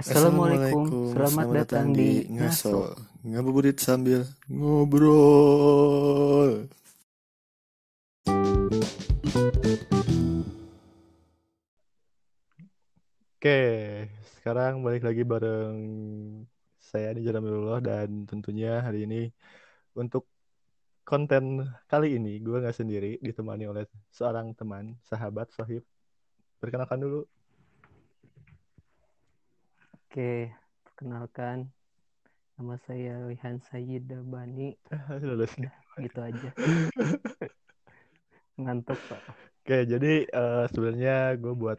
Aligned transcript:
Assalamualaikum, 0.00 1.12
selamat 1.12 1.46
datang 1.52 1.92
di 1.92 2.24
Ngaso. 2.24 2.96
Ngabuburit 3.20 3.76
sambil 3.84 4.24
ngobrol. 4.48 5.52
Oke, 13.36 13.60
sekarang 14.40 14.80
balik 14.80 15.04
lagi 15.04 15.20
bareng 15.20 15.76
saya 16.80 17.12
di 17.12 17.20
Jaramilullah 17.20 17.84
dan 17.84 18.24
tentunya 18.24 18.80
hari 18.80 19.04
ini 19.04 19.28
untuk 20.00 20.24
konten 21.04 21.60
kali 21.92 22.16
ini 22.16 22.40
gue 22.40 22.56
nggak 22.56 22.72
sendiri 22.72 23.20
ditemani 23.20 23.68
oleh 23.68 23.84
seorang 24.08 24.56
teman, 24.56 24.96
sahabat, 25.04 25.52
sohib. 25.52 25.84
Perkenalkan 26.56 27.04
dulu. 27.04 27.28
Oke, 30.10 30.50
perkenalkan 30.82 31.70
nama 32.58 32.74
saya 32.82 33.30
Rihan 33.30 33.62
Sayyid 33.62 34.10
Bani. 34.26 34.74
Lulus. 35.22 35.54
Gitu 36.02 36.18
aja. 36.18 36.50
Ngantuk 38.58 38.98
pak. 39.06 39.22
Oke, 39.62 39.86
jadi 39.86 40.26
eh, 40.26 40.64
sebenarnya 40.74 41.38
gue 41.38 41.54
buat 41.54 41.78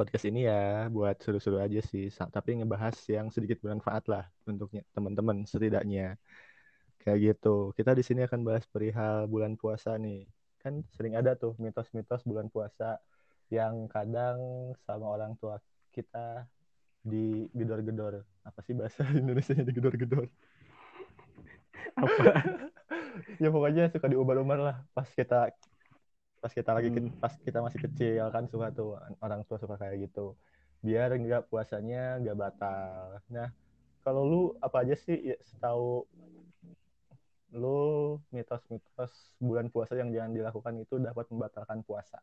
podcast 0.00 0.24
ini 0.32 0.48
ya 0.48 0.88
buat 0.88 1.20
seru-seru 1.20 1.60
aja 1.60 1.84
sih, 1.84 2.08
tapi 2.08 2.56
ngebahas 2.56 2.96
yang 3.12 3.28
sedikit 3.28 3.60
bermanfaat 3.60 4.08
lah 4.08 4.24
untuk 4.48 4.72
teman-teman 4.96 5.44
setidaknya. 5.44 6.16
Kayak 7.04 7.36
gitu. 7.36 7.76
Kita 7.76 7.92
di 7.92 8.00
sini 8.00 8.24
akan 8.24 8.40
bahas 8.48 8.64
perihal 8.64 9.28
bulan 9.28 9.60
puasa 9.60 10.00
nih. 10.00 10.24
Kan 10.56 10.80
sering 10.96 11.20
ada 11.20 11.36
tuh 11.36 11.52
mitos-mitos 11.60 12.24
bulan 12.24 12.48
puasa 12.48 12.96
yang 13.52 13.92
kadang 13.92 14.72
sama 14.88 15.04
orang 15.20 15.36
tua 15.36 15.60
kita 15.92 16.48
digedor-gedor. 17.04 18.24
Apa 18.44 18.60
sih 18.66 18.74
bahasa 18.76 19.04
Indonesia 19.22 19.54
digedor-gedor? 19.54 20.26
Apa? 21.94 22.24
ya 23.42 23.48
pokoknya 23.54 23.90
suka 23.94 24.06
diumbar-umbar 24.10 24.58
lah 24.58 24.76
pas 24.94 25.06
kita 25.06 25.50
pas 26.42 26.52
kita 26.52 26.70
lagi 26.76 26.92
Hmm. 26.92 27.08
pas 27.22 27.32
kita 27.40 27.58
masih 27.64 27.80
kecil 27.88 28.24
kan 28.28 28.44
suka 28.52 28.68
tuh 28.74 29.00
orang 29.24 29.40
tua 29.48 29.56
suka 29.56 29.80
kayak 29.80 30.10
gitu 30.10 30.36
biar 30.84 31.16
nggak 31.16 31.48
puasanya 31.48 32.20
nggak 32.20 32.36
batal 32.36 33.16
nah 33.32 33.48
kalau 34.04 34.22
lu 34.28 34.42
apa 34.60 34.84
aja 34.84 34.94
sih 35.00 35.32
ya, 35.32 35.36
setahu 35.40 36.04
lu 37.54 38.18
mitos-mitos 38.34 39.12
bulan 39.40 39.70
puasa 39.72 39.94
yang 39.96 40.10
jangan 40.12 40.34
dilakukan 40.36 40.74
itu 40.84 40.94
dapat 41.00 41.24
membatalkan 41.32 41.80
puasa 41.86 42.20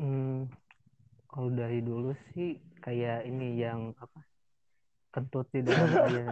Hmm, 0.00 0.48
kalau 1.32 1.48
dari 1.48 1.80
dulu 1.80 2.12
sih 2.32 2.60
kayak 2.84 3.24
ini 3.24 3.56
yang 3.56 3.96
apa? 3.96 4.20
Kentut 5.12 5.48
di 5.52 5.60
dalam 5.64 5.88
air. 6.08 6.28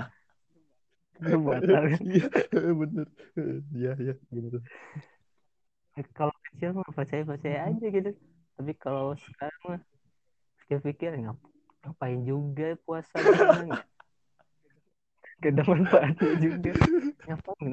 Batal. 1.20 1.84
kan? 1.92 2.00
iya 2.08 2.24
bener 2.80 3.06
iya 3.76 3.92
iya 4.00 4.14
bener 4.32 4.60
Eh, 5.98 6.06
Kalau 6.16 6.32
kecil 6.48 6.70
mah 6.72 6.86
percaya 6.94 7.26
percaya 7.26 7.66
aja 7.68 7.86
gitu. 7.90 8.10
Tapi 8.56 8.72
kalau 8.78 9.12
sekarang 9.18 9.60
mah 9.68 9.80
pikir-pikir 10.64 11.10
ngap 11.20 11.36
ngapain 11.82 12.20
juga 12.24 12.76
puasa 12.86 13.16
memang 13.20 13.68
ya? 13.74 13.80
Gak 15.40 15.50
ada 15.56 15.62
manfaatnya 15.66 16.30
juga. 16.40 16.72
Ngapain? 17.26 17.72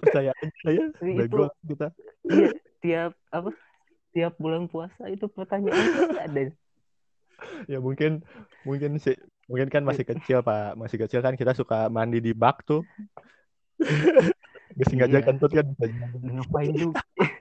Percaya 0.00 0.32
aja 0.32 0.68
ya 0.68 0.84
bego 1.00 1.46
kita 1.68 1.88
iya 2.28 2.48
tiap 2.80 3.12
apa? 3.32 3.50
Tiap 4.14 4.38
bulan 4.38 4.70
puasa 4.70 5.10
itu 5.10 5.26
pertanyaan 5.26 6.14
ada. 6.16 6.42
ya 7.72 7.82
mungkin 7.82 8.22
mungkin 8.62 8.96
sih 8.96 9.18
mungkin 9.50 9.68
kan 9.68 9.82
masih 9.82 10.06
kecil 10.06 10.38
pak 10.40 10.78
masih 10.78 10.96
kecil 11.02 11.20
kan 11.20 11.34
kita 11.34 11.52
suka 11.52 11.90
mandi 11.90 12.22
di 12.22 12.32
bak 12.32 12.62
tuh 12.62 12.86
Gak 14.74 14.86
sengaja 14.90 15.18
Iya. 15.18 15.26
kentut 15.26 15.50
kan. 15.50 15.66
Udah 15.74 16.32
ngapain 16.40 16.72
juga 16.72 17.02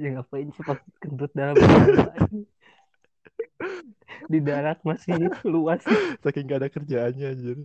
ya 0.00 0.16
ngapain 0.16 0.48
sih 0.48 0.64
pakai 0.64 0.90
kentut 0.96 1.30
dalam 1.36 1.60
di 4.32 4.38
darat 4.40 4.80
masih 4.80 5.28
luas 5.44 5.84
saking 6.24 6.48
gak 6.48 6.64
ada 6.64 6.68
kerjaannya 6.72 7.36
anjir 7.36 7.58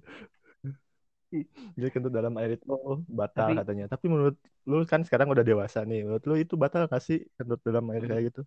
dia 1.80 1.90
kentut 1.92 2.14
dalam 2.14 2.34
air 2.40 2.56
itu 2.58 2.66
batal 3.10 3.52
Tapi- 3.52 3.60
katanya. 3.60 3.86
Tapi 3.92 4.06
menurut 4.08 4.36
lu 4.66 4.82
kan 4.90 5.02
sekarang 5.06 5.30
udah 5.30 5.46
dewasa 5.46 5.86
nih 5.86 6.02
menurut 6.06 6.24
lu 6.26 6.36
itu 6.42 6.58
batal 6.58 6.90
gak 6.90 7.04
sih 7.04 7.22
kentut 7.38 7.62
dalam 7.62 7.86
air 7.94 8.04
kayak 8.06 8.24
gitu? 8.34 8.42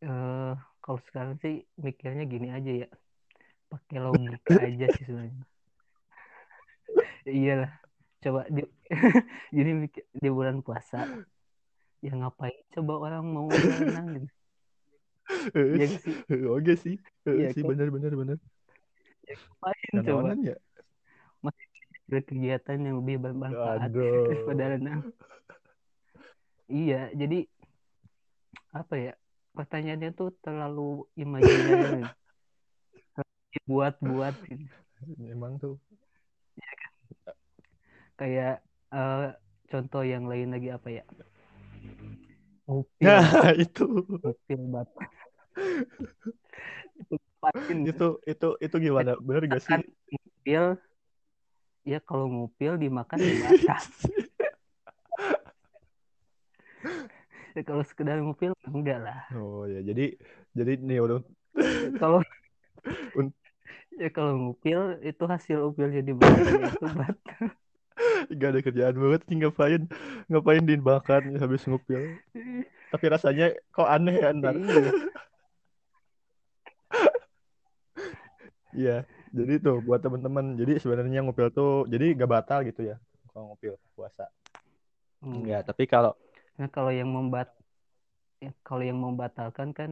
Eh 0.00 0.54
kalau 0.80 0.98
sekarang 1.04 1.36
sih 1.42 1.66
mikirnya 1.76 2.24
gini 2.24 2.48
aja 2.50 2.72
ya. 2.86 2.88
Pakai 3.70 3.98
logika 4.02 4.54
aja 4.66 4.86
sih 4.96 5.04
sebenarnya. 5.06 5.44
Ya 7.26 7.32
iyalah 7.32 7.72
coba 8.20 8.48
di 8.48 8.62
jadi 9.56 9.70
mikir 9.76 10.04
di 10.12 10.28
bulan 10.32 10.64
puasa. 10.64 11.04
Ya 12.00 12.16
ngapain 12.16 12.56
coba 12.72 12.92
orang 12.96 13.24
mau 13.28 13.46
berenang 13.48 14.24
gitu. 14.24 14.34
Ya 15.78 15.86
sih? 15.86 16.14
oke 16.48 16.74
sih. 16.80 16.96
Iya, 17.28 17.54
sih 17.54 17.62
kan? 17.62 17.70
bener 17.76 17.88
bener 17.92 18.12
bener 18.16 18.38
Nah, 19.94 20.02
coba. 20.06 20.34
ya? 20.38 20.56
Berkegiatan 22.10 22.78
yang 22.82 22.96
lebih 23.02 23.16
bermanfaat. 23.22 23.90
Daripada 23.94 24.64
renang 24.74 25.02
iya 26.70 27.10
jadi 27.10 27.50
apa 28.70 28.94
ya 28.94 29.12
pertanyaannya 29.58 30.14
tuh 30.14 30.30
terlalu 30.38 31.02
imajiner 31.18 32.06
dibuat-buat 33.50 34.34
gitu. 34.46 34.70
emang 35.26 35.58
tuh. 35.58 35.74
Kayak 38.14 38.62
eh, 38.94 39.34
contoh 39.66 40.06
yang 40.06 40.30
lain 40.30 40.54
lagi 40.54 40.70
apa 40.70 40.88
ya? 41.02 41.04
Ngupil 42.70 43.02
nah 43.02 43.50
itu. 43.66 44.06
Ngupil 44.06 44.62
batu 44.70 45.02
itu 47.00 47.16
ngapain 47.40 47.88
itu 47.88 48.20
itu 48.28 48.48
itu 48.60 48.76
gimana? 48.76 49.16
Bener 49.16 49.48
gak 49.48 49.64
sih? 49.64 49.80
ngupil 49.80 50.76
ya 51.88 51.96
kalau 52.04 52.28
ngupil 52.28 52.76
dimakan 52.76 53.16
dibatas 53.16 53.88
ya 57.56 57.64
kalau 57.64 57.80
sekedar 57.80 58.20
ngupil 58.20 58.52
enggak 58.68 59.00
lah. 59.00 59.24
Oh 59.32 59.64
ya 59.64 59.80
jadi 59.80 60.20
jadi 60.52 60.84
nih 60.84 61.00
udah 61.00 61.24
kalau 61.96 62.20
ya 64.00 64.08
kalau 64.12 64.36
ngupil 64.36 65.00
itu 65.00 65.24
hasil 65.24 65.72
upilnya 65.72 66.04
dibakar 66.04 66.60
ya 66.60 66.68
itu 66.68 66.86
batal 66.92 67.48
gak 68.36 68.52
ada 68.52 68.60
kerjaan 68.60 69.00
banget 69.00 69.24
nih 69.28 69.36
ngapain? 69.44 69.82
Ngapain 70.28 70.64
dibakar 70.68 71.24
habis 71.40 71.64
ngupil 71.64 72.20
tapi 72.90 73.06
rasanya 73.06 73.54
kok 73.70 73.86
aneh 73.86 74.18
ya 74.18 74.34
ntar 74.34 74.58
iya 78.78 78.94
Iya, 79.34 79.38
jadi 79.38 79.52
tuh 79.64 79.76
buat 79.86 80.00
teman-teman. 80.04 80.44
Jadi 80.60 80.72
sebenarnya 80.82 81.20
ngupil 81.24 81.48
tuh 81.56 81.68
jadi 81.92 82.04
gak 82.20 82.30
batal 82.34 82.58
gitu 82.68 82.80
ya 82.90 82.96
kalau 83.30 83.44
ngupil 83.54 83.74
puasa. 83.96 84.24
Enggak, 85.24 85.60
tapi 85.68 85.84
kalau 85.92 86.12
Nah, 86.58 86.68
kalau 86.74 86.92
yang 87.00 87.10
membat 87.16 87.48
ya, 88.44 88.50
kalau 88.66 88.82
yang 88.90 89.00
membatalkan 89.06 89.68
kan 89.78 89.90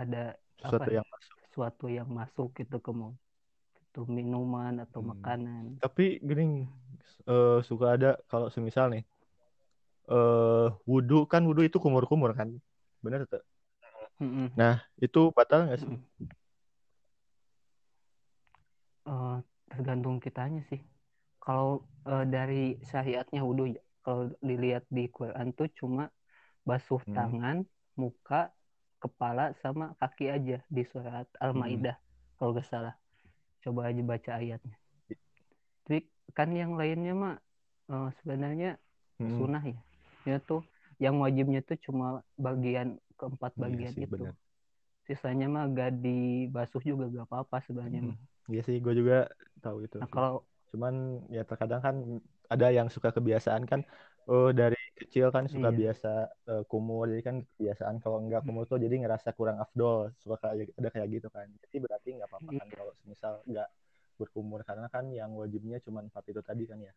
ada 0.00 0.18
sesuatu 0.60 0.88
apa? 0.88 0.96
yang 0.96 1.06
masuk. 1.14 1.36
sesuatu 1.44 1.84
yang 1.98 2.08
masuk 2.18 2.48
gitu 2.58 2.76
ke 2.84 2.90
mu- 3.00 3.18
itu 3.84 4.00
minuman 4.18 4.74
atau 4.84 5.00
Hmm. 5.00 5.12
makanan. 5.12 5.64
Tapi 5.80 6.20
gini 6.20 6.68
eh, 7.30 7.58
suka 7.68 7.86
ada 7.96 8.10
kalau 8.30 8.48
semisal 8.54 8.86
nih 8.92 9.02
eh 10.14 10.66
wudhu 10.90 11.18
kan 11.32 11.42
wudhu 11.48 11.62
itu 11.68 11.78
kumur-kumur 11.84 12.30
kan, 12.38 12.48
bener 13.04 13.20
tuh. 13.32 13.42
Nah 14.58 14.74
itu 15.04 15.20
batal 15.36 15.58
nggak 15.66 15.78
sih? 15.82 15.88
Mm-mm. 15.88 16.30
Eh, 19.08 19.34
tergantung 19.70 20.16
kitanya 20.24 20.60
sih. 20.70 20.80
Kalau 21.44 21.68
eh, 22.10 22.24
dari 22.34 22.54
syariatnya 22.90 23.40
wudhu 23.48 23.64
kalau 24.04 24.22
dilihat 24.48 24.84
di 24.96 25.02
Quran 25.16 25.46
tuh 25.58 25.68
cuma 25.78 26.02
basuh 26.68 27.02
Hmm. 27.06 27.16
tangan, 27.16 27.56
muka, 28.02 28.36
kepala 29.02 29.42
sama 29.62 29.84
kaki 30.00 30.24
aja 30.36 30.56
di 30.76 30.82
surat 30.92 31.26
Al-Maidah 31.44 31.96
kalau 32.36 32.50
gak 32.58 32.68
salah. 32.72 32.94
Coba 33.64 33.80
aja 33.90 34.02
baca 34.12 34.30
ayatnya. 34.40 34.76
Tapi 35.84 35.98
kan 36.36 36.48
yang 36.60 36.72
lainnya 36.80 37.12
mah 37.22 37.34
eh, 37.92 38.08
sebenarnya 38.18 38.68
Hmm, 39.18 39.44
sunnah 39.44 39.62
ya. 39.74 39.80
Ya 40.28 40.36
tuh 40.48 40.60
yang 41.04 41.16
wajibnya 41.24 41.60
tuh 41.68 41.78
cuma 41.86 42.06
bagian 42.46 42.88
keempat 43.18 43.52
iya 43.60 43.64
bagian 43.64 43.94
sih 43.94 44.04
itu. 44.06 44.12
bener. 44.12 44.34
Sisanya 45.10 45.46
mah 45.54 45.64
gak 45.78 45.90
dibasuh 46.04 46.82
juga 46.90 47.04
gak 47.18 47.26
apa-apa 47.28 47.56
sebenarnya. 47.66 48.00
Hmm. 48.06 48.14
Iya 48.52 48.60
sih, 48.66 48.76
gue 48.84 48.94
juga 49.00 49.14
tahu 49.64 49.76
itu. 49.86 49.96
Nah 50.02 50.10
kalau 50.14 50.32
Cuman 50.70 50.94
ya 51.34 51.42
terkadang 51.42 51.82
kan 51.86 51.96
ada 52.46 52.66
yang 52.70 52.86
suka 52.94 53.10
kebiasaan 53.16 53.62
kan, 53.70 53.80
oh 54.30 54.54
dari 54.54 54.78
kecil 55.02 55.26
kan 55.34 55.44
suka 55.50 55.68
Iya. 55.74 55.78
biasa 55.82 56.08
eh, 56.50 56.62
kumur 56.70 57.04
jadi 57.10 57.22
kan 57.28 57.36
kebiasaan 57.58 57.96
kalau 58.02 58.16
nggak 58.26 58.42
kumur 58.46 58.62
tuh 58.70 58.78
jadi 58.84 58.94
ngerasa 59.02 59.28
kurang 59.38 59.58
afdol 59.64 60.14
suka 60.22 60.36
kayak 60.42 60.70
ada 60.78 60.88
kayak 60.94 61.08
gitu 61.18 61.26
kan 61.34 61.46
jadi 61.66 61.76
berarti 61.84 62.08
nggak 62.22 62.28
apa-apa 62.30 62.50
kan 62.58 62.66
Iya. 62.70 62.76
kalau 62.78 62.92
misal 63.10 63.32
nggak 63.50 63.68
berkumur 64.20 64.60
karena 64.68 64.86
kan 64.94 65.04
yang 65.10 65.30
wajibnya 65.40 65.76
cuma 65.86 65.98
empat 66.06 66.22
itu 66.30 66.38
tadi 66.48 66.62
kan 66.70 66.78
ya. 66.86 66.92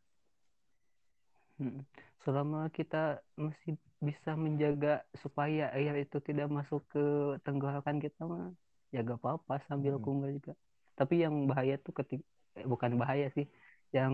Selama 2.24 2.72
kita 2.72 3.20
masih 3.36 3.76
bisa 4.00 4.36
menjaga 4.36 5.04
supaya 5.20 5.72
air 5.76 5.96
itu 6.04 6.18
tidak 6.24 6.48
masuk 6.52 6.84
ke 6.92 7.04
tenggorokan 7.44 8.00
kita 8.04 8.24
mah 8.28 8.52
ya 8.92 9.04
gak 9.04 9.20
apa-apa 9.20 9.60
sambil 9.68 9.96
Mm. 10.00 10.04
kumur 10.04 10.30
juga. 10.32 10.54
Tapi 10.96 11.24
yang 11.24 11.48
bahaya 11.50 11.76
tuh 11.82 11.94
ketika 11.96 12.24
eh, 12.60 12.66
bukan 12.70 12.96
bahaya 13.02 13.28
sih, 13.34 13.50
yang 13.96 14.14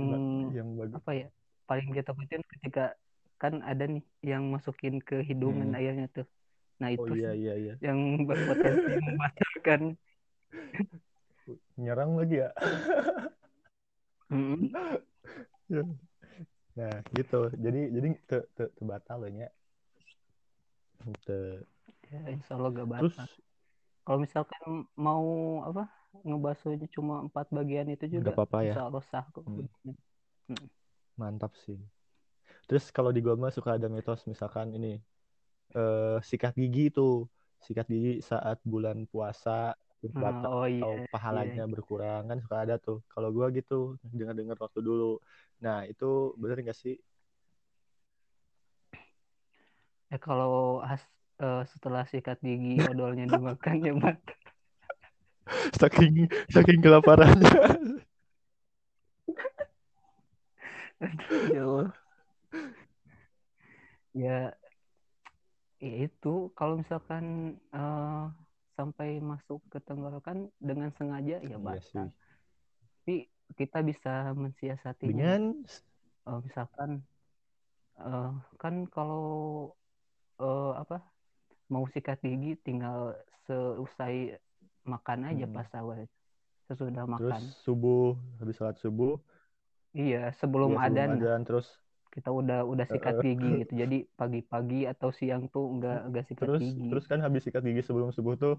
yang 0.56 0.70
bagus 0.80 0.96
apa 0.96 1.12
ya 1.16 1.28
paling 1.68 1.86
kita 1.92 2.12
takutin 2.12 2.42
ketika 2.58 2.96
kan 3.40 3.62
ada 3.64 3.84
nih 3.88 4.04
yang 4.24 4.44
masukin 4.52 5.00
ke 5.00 5.22
hidungan 5.24 5.72
Hmm. 5.72 5.80
airnya 5.80 6.08
tuh. 6.12 6.28
Nah 6.80 6.90
oh 6.92 7.06
itu 7.08 7.12
iya 7.20 7.32
sih 7.36 7.40
iya 7.44 7.54
iya 7.56 7.74
yang 7.84 8.00
berpotensi 8.28 8.90
membatalkan. 9.06 9.82
nyerang 11.80 12.14
lagi 12.20 12.46
ya 12.46 12.50
Mm-mm. 14.30 14.70
nah 16.80 16.96
gitu. 17.12 17.52
Jadi 17.60 17.82
jadi 17.92 18.08
te, 18.24 18.38
te, 18.56 18.64
te 18.72 18.82
batal 18.88 19.28
nya. 19.36 19.52
Te- 21.28 21.68
Ya, 22.10 22.26
insya 22.34 22.58
Allah 22.58 22.74
gak 22.74 22.88
terus? 22.98 23.14
Batal. 23.14 23.30
Kalau 24.02 24.20
misalkan 24.26 24.64
mau 24.98 25.26
apa 25.62 25.86
ngebasuhnya 26.26 26.90
cuma 26.90 27.22
empat 27.22 27.54
bagian 27.54 27.86
itu 27.94 28.10
juga 28.10 28.34
apa-apa 28.34 28.66
ya. 28.66 28.74
insya 28.74 28.84
Allah 28.90 29.04
sah 29.06 29.26
kok. 29.30 29.46
Hmm. 29.46 29.70
mantap 31.14 31.54
sih. 31.62 31.78
Terus 32.66 32.90
kalau 32.90 33.14
di 33.14 33.22
gua 33.22 33.38
mah 33.38 33.54
suka 33.54 33.78
ada 33.78 33.86
mitos 33.86 34.26
misalkan 34.26 34.74
ini 34.74 34.98
eh 35.78 36.18
sikat 36.26 36.58
gigi 36.58 36.90
tuh. 36.90 37.30
Sikat 37.62 37.86
gigi 37.92 38.24
saat 38.26 38.58
bulan 38.66 39.06
puasa 39.06 39.78
batal 40.08 40.64
oh 40.64 40.66
atau 40.66 40.94
iya, 40.96 41.12
pahalanya 41.12 41.64
iya. 41.68 41.72
berkurang 41.72 42.24
kan 42.32 42.40
suka 42.40 42.56
ada 42.64 42.76
tuh 42.80 43.04
kalau 43.12 43.30
gua 43.36 43.52
gitu 43.52 44.00
dengar-dengar 44.16 44.56
waktu 44.56 44.80
dulu 44.80 45.20
nah 45.60 45.84
itu 45.84 46.34
bener 46.40 46.64
nggak 46.64 46.78
sih 46.78 46.96
Ya 50.10 50.18
kalau 50.18 50.82
has, 50.82 51.06
eh, 51.38 51.62
setelah 51.70 52.02
sikat 52.10 52.42
gigi 52.42 52.82
odolnya 52.82 53.30
dimakan 53.30 53.78
ya 53.86 53.94
batal. 53.94 54.34
saking 55.78 56.26
saking 56.50 56.82
kelaparannya 56.82 57.78
Ya. 61.00 61.64
Ya, 64.12 64.52
ya 65.80 65.94
itu 66.04 66.52
kalau 66.58 66.82
misalkan 66.82 67.56
eh, 67.72 68.24
sampai 68.80 69.20
masuk 69.20 69.60
ke 69.68 69.84
tenggorokan 69.84 70.48
dengan 70.56 70.88
sengaja 70.96 71.44
ya 71.44 71.52
iya 71.52 71.60
batal. 71.60 72.08
Tapi 73.04 73.28
kita 73.60 73.84
bisa 73.84 74.32
mensiasatinya. 74.32 75.12
dengan 75.12 75.42
Eh, 76.30 76.40
misalkan 76.46 77.02
eh, 77.98 78.32
kan 78.56 78.86
kalau 78.88 79.26
eh, 80.38 80.74
apa 80.78 81.02
mau 81.68 81.90
sikat 81.90 82.22
gigi 82.22 82.54
tinggal 82.62 83.18
seusai 83.50 84.38
makan 84.86 85.20
aja 85.26 85.46
Mm. 85.50 85.54
pas 85.58 85.66
sahur 85.74 85.98
sesudah 86.70 87.04
terus 87.04 87.18
makan. 87.18 87.42
subuh 87.66 88.14
habis 88.38 88.56
sholat 88.56 88.78
subuh 88.78 89.18
Iya, 89.90 90.30
ya 90.30 90.38
sebelum 90.38 90.78
sebelum 90.78 90.86
adzan 90.86 91.12
adzan 91.18 91.42
terus 91.42 91.68
kita 92.10 92.30
udah 92.34 92.66
udah 92.66 92.86
sikat 92.90 93.22
gigi 93.22 93.64
gitu. 93.66 93.74
Jadi 93.78 93.98
pagi-pagi 94.18 94.90
atau 94.90 95.14
siang 95.14 95.46
tuh 95.54 95.78
nggak 95.78 96.00
nggak 96.10 96.26
sikat 96.26 96.46
terus 96.50 96.62
gigi. 96.66 96.90
terus 96.90 97.06
kan 97.06 97.20
habis 97.22 97.42
sikat 97.46 97.62
gigi 97.62 97.86
sebelum 97.86 98.10
subuh 98.10 98.36
tuh 98.36 98.56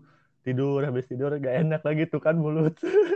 tidur 0.46 0.80
habis 0.86 1.04
tidur 1.04 1.34
gak 1.36 1.66
enak 1.66 1.82
lagi 1.84 2.08
tuh 2.08 2.22
kan 2.22 2.38
mulut 2.38 2.72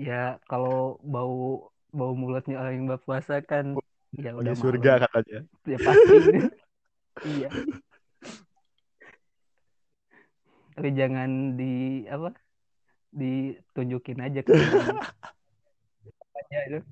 Ya 0.00 0.40
kalau 0.48 0.96
bau 1.04 1.68
bau 1.92 2.12
mulutnya 2.16 2.56
orang 2.56 2.72
yang 2.72 2.88
berpuasa 2.88 3.44
kan 3.44 3.76
ya 4.16 4.32
di 4.32 4.40
udah 4.40 4.54
surga 4.56 4.92
malu. 4.96 5.04
katanya 5.04 5.40
Ya 5.68 5.78
pasti. 5.78 6.16
Iya. 7.20 7.52
Tapi 10.72 10.88
jangan 10.96 11.60
di 11.60 12.08
apa? 12.08 12.32
Ditunjukin 13.12 14.24
aja 14.24 14.40
ke 14.40 14.56
Apanya 16.50 16.66
itu. 16.66 16.82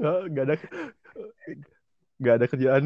nggak 0.00 0.16
nggak 0.32 0.44
ada 0.48 0.54
nggak 2.18 2.34
ada 2.34 2.46
kerjaan. 2.48 2.82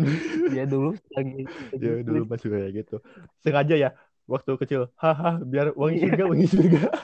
Dia 0.51 0.65
dulu 0.67 0.91
lagi 1.15 1.47
ya 1.83 2.03
dulu 2.03 2.27
masih 2.27 2.51
kayak 2.51 2.83
gitu. 2.83 2.99
Sengaja 3.47 3.75
ya 3.79 3.91
waktu 4.27 4.59
kecil. 4.59 4.91
Haha 4.99 5.39
biar 5.47 5.71
wangi 5.79 6.03
surga 6.03 6.25
wangi 6.27 6.47
surga 6.51 6.83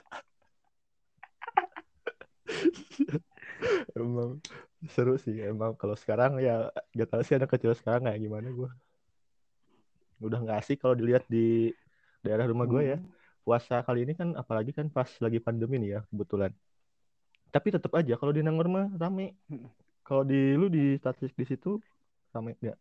emang 3.98 4.42
seru 4.90 5.14
sih 5.22 5.38
emang. 5.38 5.78
Kalau 5.78 5.94
sekarang 5.94 6.42
ya 6.42 6.74
gak 6.98 7.14
tahu 7.14 7.22
sih 7.22 7.38
anak 7.38 7.54
kecil 7.54 7.78
sekarang 7.78 8.10
kayak 8.10 8.18
gimana 8.18 8.50
gue 8.50 8.70
udah 10.18 10.42
nggak 10.42 10.66
asik 10.66 10.82
kalau 10.82 10.98
dilihat 10.98 11.22
di 11.30 11.70
daerah 12.26 12.50
rumah 12.50 12.66
gue 12.66 12.82
ya. 12.82 12.98
Hmm. 12.98 13.17
Puasa 13.48 13.80
kali 13.86 14.04
ini 14.04 14.12
kan 14.20 14.28
apalagi 14.36 14.76
kan 14.76 14.86
pas 14.92 15.08
lagi 15.24 15.40
pandemi 15.40 15.80
nih 15.80 15.90
ya 15.96 16.00
kebetulan 16.12 16.52
tapi 17.48 17.68
tetap 17.72 17.92
aja 17.96 18.14
kalau 18.20 18.32
di 18.36 18.44
Nangor 18.44 18.68
mah 18.68 18.86
rame 19.00 19.32
Hmm. 19.48 19.68
kalau 20.04 20.22
di 20.30 20.52
lu 20.60 20.68
di 20.68 21.00
statistik 21.00 21.32
di 21.40 21.46
situ 21.48 21.80
rame 22.34 22.52
nggak 22.60 22.76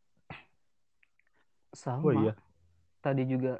Sama. 1.71 2.03
oh 2.03 2.13
iya 2.13 2.33
Tadi 2.99 3.23
juga 3.23 3.53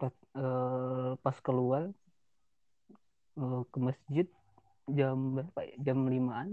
pas, 0.00 0.14
eh, 0.38 1.10
pas 1.20 1.36
keluar 1.44 1.82
eh, 3.36 3.62
ke 3.72 3.78
masjid 3.88 4.26
jam 4.88 5.16
berapa 5.36 5.60
ya? 5.68 5.74
Jam 5.92 5.98
limaan 6.08 6.48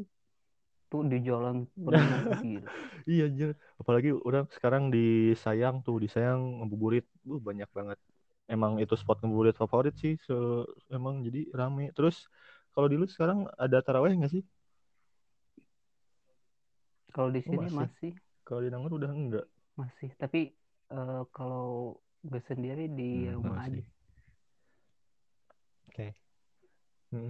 tuh 0.90 1.06
di 1.06 1.22
jalan 1.22 1.70
gitu. 2.44 2.68
Iya 3.06 3.24
anjir. 3.30 3.50
Apalagi 3.78 4.10
orang 4.28 4.50
sekarang 4.50 4.84
di 4.90 5.38
Sayang 5.38 5.86
tuh, 5.86 6.02
di 6.02 6.10
Sayang 6.10 6.66
ngabuburit. 6.66 7.06
Uh, 7.30 7.38
banyak 7.38 7.70
banget. 7.70 7.98
Emang 8.54 8.74
itu 8.84 8.94
spot 9.02 9.18
ngabuburit 9.22 9.56
favorit 9.62 9.94
sih. 10.02 10.14
So, 10.28 10.66
emang 10.90 11.22
jadi 11.28 11.40
rame. 11.60 11.94
Terus 11.98 12.16
kalau 12.74 12.88
di 12.92 12.96
lu 13.00 13.06
sekarang 13.10 13.40
ada 13.64 13.78
taraweh 13.86 14.12
nggak 14.18 14.32
sih? 14.36 14.44
Kalau 17.14 17.30
di 17.36 17.42
Oh, 17.46 17.52
sini 17.52 17.58
masih. 17.62 17.78
masih 17.80 18.12
Kalau 18.48 18.62
di 18.66 18.70
Nangor 18.74 18.92
udah 19.00 19.12
enggak. 19.14 19.46
masih. 19.80 20.10
Tapi 20.22 20.40
eh, 20.94 21.22
kalau 21.36 21.98
gue 22.30 22.42
sendiri 22.50 22.84
di 23.00 23.10
Hmm, 23.14 23.32
rumah 23.32 23.58
masih. 23.58 23.72
aja 23.72 23.84
Oke. 25.90 26.08
Hmm. 27.12 27.30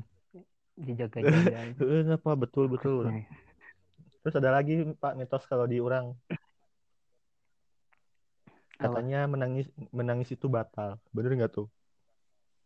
dijaga-jaga 0.80 1.58
aja. 1.68 1.84
Eh, 1.84 2.04
apa 2.16 2.32
betul 2.40 2.66
betul. 2.72 3.06
Terus 4.24 4.36
ada 4.40 4.52
lagi 4.58 4.74
Pak 5.02 5.14
mitos 5.20 5.44
kalau 5.48 5.66
di 5.68 5.78
orang 5.80 6.12
apa? 8.80 8.96
katanya 8.96 9.28
menangis 9.28 9.68
menangis 9.92 10.32
itu 10.32 10.48
batal. 10.48 10.96
Bener 11.12 11.36
nggak 11.36 11.52
tuh? 11.52 11.68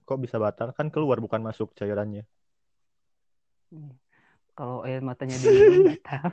Kok 0.05 0.21
bisa 0.21 0.37
batal? 0.37 0.69
Kan 0.77 0.93
keluar 0.93 1.17
bukan 1.17 1.41
masuk 1.41 1.73
cairannya. 1.73 2.29
Hmm. 3.73 3.97
Kalau 4.53 4.85
air 4.85 5.01
matanya 5.01 5.33
diminum 5.41 5.89
batal. 5.97 6.29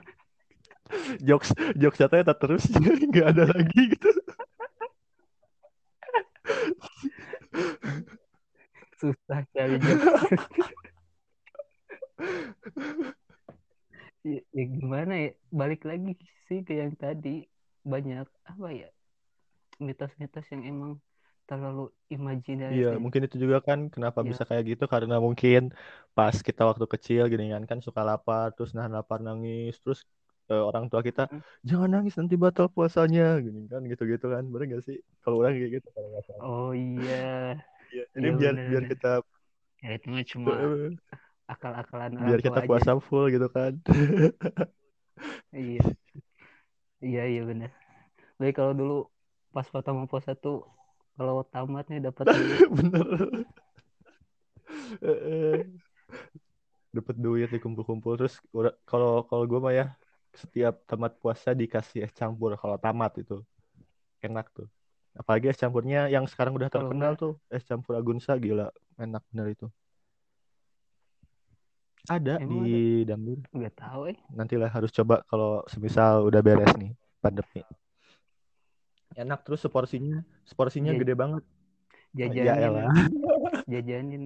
Jokes 1.25 1.56
jokes 1.80 1.96
katanya 1.96 2.37
tak 2.37 2.44
terus 2.44 2.68
nggak 3.08 3.26
ada 3.32 3.49
lagi 3.49 3.80
gitu. 3.96 4.10
Susah 9.00 9.40
cari 9.56 9.80
jokes. 9.80 10.12
ya, 14.28 14.40
ya 14.52 14.64
gimana 14.68 15.12
ya 15.16 15.30
balik 15.49 15.88
lagi 15.88 16.12
sih 16.44 16.60
ke 16.60 16.76
yang 16.76 16.92
tadi 16.92 17.49
banyak 17.80 18.28
apa 18.44 18.68
ya 18.76 18.92
mitos-mitos 19.87 20.46
yang 20.52 20.62
emang 20.72 20.92
terlalu 21.49 21.82
imajinatif 22.14 22.72
Iya, 22.72 22.87
ya. 22.94 22.99
mungkin 23.02 23.22
itu 23.26 23.37
juga 23.44 23.58
kan 23.68 23.78
kenapa 23.94 24.20
Ya. 24.22 24.30
bisa 24.30 24.42
kayak 24.49 24.64
gitu 24.70 24.84
karena 24.94 25.14
mungkin 25.26 25.60
pas 26.16 26.37
kita 26.49 26.62
waktu 26.70 26.87
kecil 26.92 27.20
gini 27.32 27.44
kan 27.54 27.62
kan 27.70 27.78
suka 27.87 28.00
lapar 28.08 28.46
terus 28.54 28.70
nahan 28.76 28.92
lapar 28.99 29.18
nangis 29.26 29.72
terus 29.82 29.99
eh, 30.50 30.62
orang 30.68 30.84
tua 30.90 31.00
kita 31.08 31.20
Hmm. 31.30 31.40
jangan 31.68 31.88
nangis 31.94 32.14
nanti 32.18 32.34
batal 32.44 32.66
puasanya 32.75 33.22
gini 33.44 33.58
kan 33.72 33.80
gitu-gitu 33.90 34.26
kan 34.34 34.42
bener 34.52 34.64
gak 34.75 34.82
sih 34.88 34.96
kalau 35.22 35.37
orang 35.40 35.52
kayak 35.58 35.72
gitu 35.76 35.88
kalau 35.94 36.08
nggak 36.12 36.25
salah. 36.28 36.46
oh 36.46 36.70
iya 36.75 37.14
Iya, 37.92 38.04
Jadi 38.14 38.28
Iya, 38.28 38.32
biar 38.38 38.54
bener, 38.54 38.70
biar 38.70 38.84
kita 38.90 39.08
ya 39.82 39.88
itu 39.96 40.06
mah 40.14 40.25
cuma 40.32 40.52
akal-akalan 41.52 42.12
orang 42.20 42.37
biar 42.37 42.40
tua 42.42 42.56
kita 42.56 42.60
aja 42.64 42.80
puasa 42.80 42.92
full 43.06 43.25
gitu 43.34 43.49
kan. 43.56 43.72
iya 45.54 45.94
iya 47.06 47.20
iya 47.32 47.40
benar 47.50 47.70
baik 48.40 48.54
kalau 48.58 48.75
dulu 48.80 48.94
pas 49.50 49.66
pertama 49.66 50.07
puasa 50.07 50.38
tuh 50.38 50.62
kalau 51.19 51.42
tamat 51.42 51.85
nih 51.90 52.00
dapat 52.00 52.25
bener. 52.78 53.07
Dapat 56.90 57.16
duit 57.19 57.50
dikumpul-kumpul 57.50 58.19
terus 58.19 58.38
kalau 58.87 59.26
kalau 59.26 59.45
gue 59.47 59.61
mah 59.61 59.75
ya 59.75 59.87
setiap 60.35 60.87
tamat 60.87 61.19
puasa 61.19 61.50
dikasih 61.52 62.07
es 62.07 62.14
campur 62.14 62.54
kalau 62.57 62.78
tamat 62.78 63.19
itu. 63.19 63.42
Enak 64.23 64.49
tuh. 64.54 64.71
Apalagi 65.19 65.50
es 65.50 65.59
campurnya 65.59 66.07
yang 66.07 66.25
sekarang 66.30 66.54
udah 66.54 66.71
terkenal 66.71 67.19
tuh 67.19 67.35
es 67.50 67.66
campur 67.66 67.99
Agunsa 67.99 68.38
gila 68.38 68.71
enak 68.97 69.23
bener 69.35 69.47
itu. 69.50 69.66
Ada 72.09 72.40
Emang 72.40 72.64
di 72.64 73.04
Dambir. 73.04 73.45
Nggak 73.52 73.75
tahu 73.76 74.14
eh. 74.14 74.19
Nantilah 74.33 74.71
harus 74.73 74.88
coba 74.95 75.21
kalau 75.28 75.61
semisal 75.69 76.25
udah 76.25 76.40
beres 76.40 76.73
nih 76.78 76.97
pandemi 77.21 77.61
enak 79.12 79.43
terus 79.43 79.61
seporsinya 79.61 80.23
seporsinya 80.45 80.93
Iya. 80.93 81.00
gede 81.00 81.14
banget. 81.14 81.43
Jajanin 82.11 82.59
ya 82.75 82.87
jajanin 83.73 84.23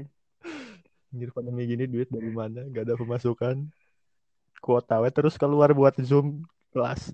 Anjir 1.09 1.31
pandemi 1.31 1.63
gini 1.65 1.85
duit 1.85 2.09
dari 2.09 2.27
mana? 2.29 2.65
Gak 2.69 2.85
ada 2.85 2.97
pemasukan. 2.97 3.69
Kuota 4.59 4.99
we 4.99 5.09
terus 5.09 5.37
keluar 5.37 5.71
buat 5.71 5.95
zoom 6.01 6.43
kelas. 6.71 7.13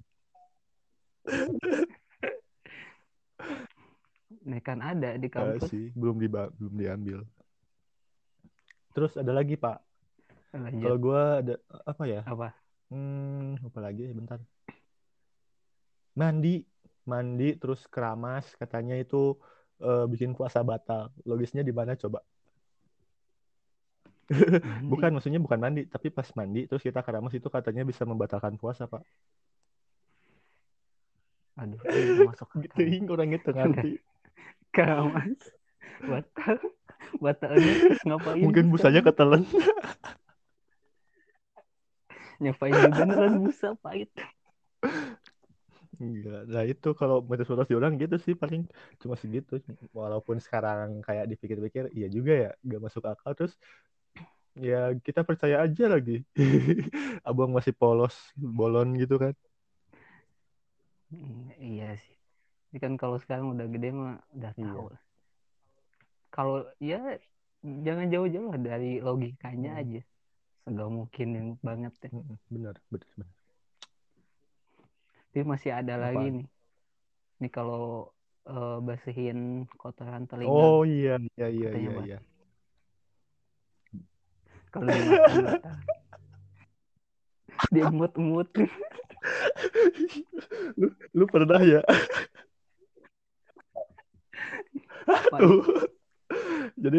Nah, 4.40 4.56
kan 4.64 4.80
ada 4.80 5.20
di 5.20 5.28
Eh, 5.28 5.30
kampus. 5.30 5.68
sih 5.68 5.92
belum 5.92 6.16
diba 6.16 6.48
belum 6.56 6.74
diambil. 6.74 7.18
Terus 8.90 9.12
ada 9.14 9.30
lagi 9.30 9.54
pak. 9.54 9.78
Lanjut. 10.50 10.80
Kalau 10.80 10.96
gua 10.98 11.20
ada 11.38 11.54
apa 11.84 12.04
ya? 12.08 12.20
Apa? 12.24 12.48
Hmm 12.88 13.60
apa 13.60 13.78
lagi? 13.78 14.08
Bentar. 14.08 14.40
Mandi 16.16 16.64
mandi 17.10 17.58
terus 17.58 17.82
keramas 17.90 18.46
katanya 18.54 18.94
itu 18.94 19.34
eh, 19.82 20.06
bikin 20.06 20.38
puasa 20.38 20.62
batal. 20.62 21.10
Logisnya 21.26 21.66
di 21.66 21.74
mana 21.74 21.98
coba? 21.98 22.22
Mandi. 24.30 24.86
bukan 24.86 25.10
maksudnya 25.18 25.42
bukan 25.42 25.58
mandi 25.58 25.82
tapi 25.90 26.06
pas 26.14 26.30
mandi 26.38 26.62
terus 26.70 26.86
kita 26.86 27.02
keramas 27.02 27.34
itu 27.34 27.50
katanya 27.50 27.82
bisa 27.82 28.06
membatalkan 28.06 28.54
puasa 28.54 28.86
pak. 28.86 29.02
Aduh 31.58 31.82
masuk 32.30 32.46
gitu 32.62 33.10
orang 33.10 33.34
itu 33.34 33.50
ngerti. 33.50 33.92
Keramas 34.74 35.42
batal 36.06 36.62
batalnya 37.18 37.72
terus 37.90 38.02
ngapain? 38.06 38.38
Mungkin 38.38 38.70
busanya 38.70 39.02
ketelan. 39.02 39.42
Nyapain 42.40 42.72
kan 42.72 43.10
busa 43.42 43.74
pahit 43.82 44.08
Enggak. 46.00 46.40
Nah 46.52 46.64
itu 46.72 46.88
kalau 47.00 47.16
mitos-mitos 47.28 47.68
di 47.70 47.76
orang 47.80 47.92
gitu 48.02 48.16
sih 48.24 48.34
paling 48.42 48.62
cuma 49.02 49.14
segitu. 49.22 49.52
Walaupun 49.92 50.36
sekarang 50.40 51.04
kayak 51.06 51.28
dipikir-pikir, 51.30 51.84
iya 51.96 52.08
juga 52.16 52.32
ya, 52.44 52.50
gak 52.70 52.80
masuk 52.86 53.02
akal. 53.12 53.30
Terus 53.36 53.52
ya 54.58 54.92
kita 55.06 55.20
percaya 55.28 55.56
aja 55.64 55.84
lagi. 55.94 56.24
Abang 57.28 57.50
masih 57.56 57.74
polos, 57.76 58.14
bolon 58.36 58.88
gitu 59.02 59.14
kan. 59.22 59.34
Hmm, 61.10 61.50
iya 61.58 61.98
sih 61.98 62.14
ini 62.70 62.78
kan 62.84 62.92
kalau 62.94 63.16
sekarang 63.22 63.46
udah 63.54 63.66
gede 63.66 63.88
mah 63.90 64.14
udah 64.36 64.52
Iya. 64.54 64.62
tahu 64.66 64.84
lah. 64.94 65.02
kalau 66.30 66.62
ya 66.78 67.18
jangan 67.86 68.06
jauh-jauh 68.14 68.48
lah 68.54 68.60
dari 68.62 69.02
logikanya 69.02 69.70
Hmm. 69.74 69.80
aja 69.82 70.00
segak 70.64 70.88
mungkin 70.92 71.28
banget 71.66 71.92
ya. 72.04 72.10
Mm-mm, 72.14 72.36
Bener, 72.54 72.76
bener, 72.94 73.08
bener. 73.18 73.39
Tapi 75.30 75.46
masih 75.46 75.70
ada 75.70 75.94
lagi 75.94 76.26
Apaan? 76.26 76.36
nih. 76.42 76.46
Nih 77.38 77.50
kalau 77.54 78.10
eh, 78.50 78.78
bersihin 78.82 79.70
kotoran 79.78 80.26
telinga. 80.26 80.50
Oh 80.50 80.82
iya, 80.82 81.22
iya, 81.38 81.46
iya, 81.46 81.70
iya, 81.70 81.92
iya. 82.02 82.18
Kalau. 84.74 84.90
Dia 87.70 87.86
emut-emut. 87.86 88.50
lu, 90.82 90.90
lu 91.14 91.24
pernah 91.30 91.62
ya? 91.62 91.78
Jadi 96.74 96.98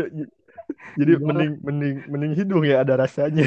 jadi 0.95 1.11
Gimana? 1.19 1.27
mending 1.27 1.53
mending 1.59 1.95
mending 2.07 2.33
hidung 2.39 2.63
ya 2.63 2.87
ada 2.87 2.95
rasanya. 2.95 3.43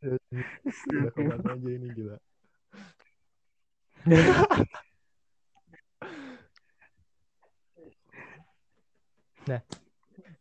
Udah 0.00 1.12
ke 1.14 1.20
mana 1.20 1.48
aja 1.52 1.68
ini 1.68 1.88
gila. 1.92 2.16
Nah, 9.48 9.60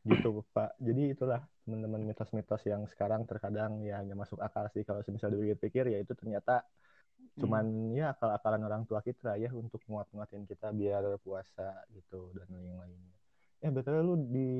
gitu 0.07 0.43
Pak. 0.55 0.79
Jadi 0.79 1.01
itulah 1.11 1.41
teman-teman 1.67 2.01
mitos-mitos 2.01 2.63
yang 2.65 2.87
sekarang 2.89 3.27
terkadang 3.29 3.83
ya 3.85 4.01
nggak 4.01 4.17
masuk 4.17 4.39
akal 4.41 4.65
sih 4.73 4.81
kalau 4.81 5.05
misalnya 5.05 5.37
dipikir-pikir 5.37 5.85
ya 5.93 5.99
itu 6.01 6.17
ternyata 6.17 6.65
cuman 7.37 7.93
ya 7.93 8.15
akal-akalan 8.15 8.63
orang 8.65 8.83
tua 8.89 9.03
kita 9.05 9.37
ya 9.37 9.53
untuk 9.53 9.79
nguat-nguatin 9.85 10.49
kita 10.49 10.73
biar 10.73 11.03
puasa 11.21 11.83
gitu 11.93 12.31
dan 12.33 12.47
yang 12.57 12.79
lainnya. 12.79 13.13
Ya 13.59 13.69
betul 13.69 14.01
lu 14.01 14.15
di 14.17 14.51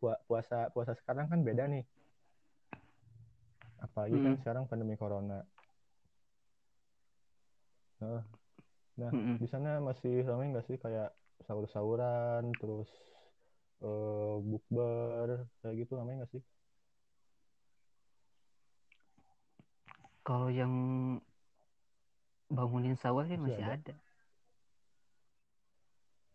pua- 0.00 0.18
puasa 0.24 0.72
puasa 0.72 0.96
sekarang 0.96 1.28
kan 1.28 1.40
beda 1.44 1.68
nih. 1.68 1.84
Apalagi 3.86 4.18
kan 4.24 4.32
Hmm. 4.32 4.40
sekarang 4.40 4.64
pandemi 4.70 4.94
corona. 5.02 5.38
Nah, 8.00 8.22
nah 9.00 9.12
Mm-mm. 9.12 9.36
di 9.40 9.46
sana 9.52 9.68
masih 9.88 10.12
ramai 10.28 10.46
nggak 10.52 10.66
sih 10.68 10.76
kayak 10.84 11.08
sahur-sahuran 11.46 12.44
terus 12.60 12.90
eh, 13.84 14.34
bukber 14.50 15.28
kayak 15.60 15.76
gitu 15.80 15.92
ramai 15.98 16.14
nggak 16.18 16.30
sih? 16.34 16.42
Kalau 20.26 20.48
yang 20.52 20.72
bangunin 22.56 22.96
sawah 23.02 23.24
sih 23.30 23.38
Masih 23.38 23.46
masih 23.46 23.64
ada? 23.64 23.72
ada. 23.74 23.94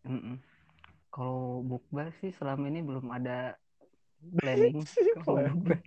Mm-mm. 0.06 0.36
Kalau 1.14 1.62
bukber 1.70 2.06
sih 2.20 2.30
selama 2.38 2.64
ini 2.70 2.80
belum 2.88 3.06
ada 3.16 3.56
planning. 4.40 4.84
Kalau 5.24 5.38
bukber. 5.46 5.78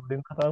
Paling 0.00 0.22
mahal. 0.24 0.50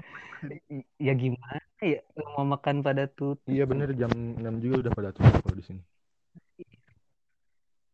Ya 1.01 1.13
gimana 1.17 1.59
ya 1.83 2.01
mau 2.37 2.45
makan 2.47 2.85
pada 2.85 3.09
tutup. 3.09 3.49
Iya 3.49 3.65
bener 3.65 3.91
jam 3.97 4.11
6 4.13 4.55
juga 4.61 4.87
udah 4.87 4.93
pada 4.93 5.11
tutup 5.17 5.41
kalau 5.43 5.57
di 5.57 5.65
sini. 5.65 5.83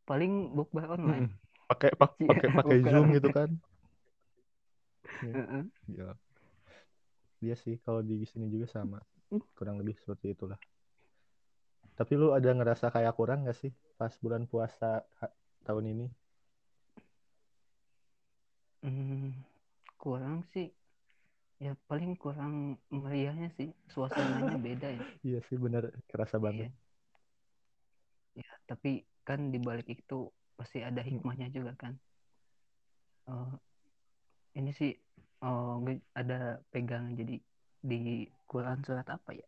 Paling 0.05 0.53
bukber 0.53 0.85
online. 0.91 1.33
Pakai 1.65 1.97
pak- 1.97 2.21
Iya, 2.21 2.29
pakai 2.29 2.49
pakai 2.53 2.77
bukan 2.83 2.93
Zoom 2.93 3.07
gitu 3.17 3.29
kan. 3.33 3.51
Heeh. 5.25 5.63
Iya. 5.89 6.09
Iya 7.41 7.55
sih 7.57 7.77
kalau 7.81 8.05
di 8.05 8.25
sini 8.29 8.53
juga 8.53 8.69
sama. 8.69 8.99
Kurang 9.57 9.81
lebih 9.81 9.97
seperti 9.97 10.37
itulah. 10.37 10.61
Tapi 11.95 12.13
lu 12.19 12.35
ada 12.35 12.51
ngerasa 12.51 12.91
kayak 12.91 13.15
kurang 13.15 13.47
nggak 13.47 13.57
sih 13.57 13.71
pas 13.97 14.11
bulan 14.19 14.45
puasa 14.51 15.07
tahun 15.65 15.85
ini? 15.95 16.07
Hmm, 18.85 19.33
kurang 19.97 20.45
sih. 20.53 20.69
Ya 21.63 21.73
paling 21.87 22.19
kurang 22.19 22.83
meriahnya 22.91 23.51
sih. 23.55 23.71
Suasananya 23.93 24.59
beda 24.67 24.89
ya. 24.91 25.03
Iya 25.23 25.39
sih 25.47 25.57
bener 25.57 25.95
kerasa 26.11 26.37
banget. 26.43 26.71
Iya. 26.71 28.43
Ya, 28.43 28.51
tapi 28.67 29.07
kan 29.23 29.55
di 29.55 29.63
balik 29.63 29.87
itu 29.87 30.29
pasti 30.59 30.83
ada 30.83 31.01
hikmahnya 31.01 31.55
juga 31.55 31.73
kan. 31.79 31.95
Eh, 33.31 33.53
ini 34.59 34.71
sih 34.75 34.93
gue 35.85 36.01
ada 36.17 36.57
pegangan 36.73 37.13
jadi 37.15 37.37
di 37.85 38.27
Quran 38.49 38.81
surat 38.83 39.07
apa 39.07 39.31
ya? 39.37 39.47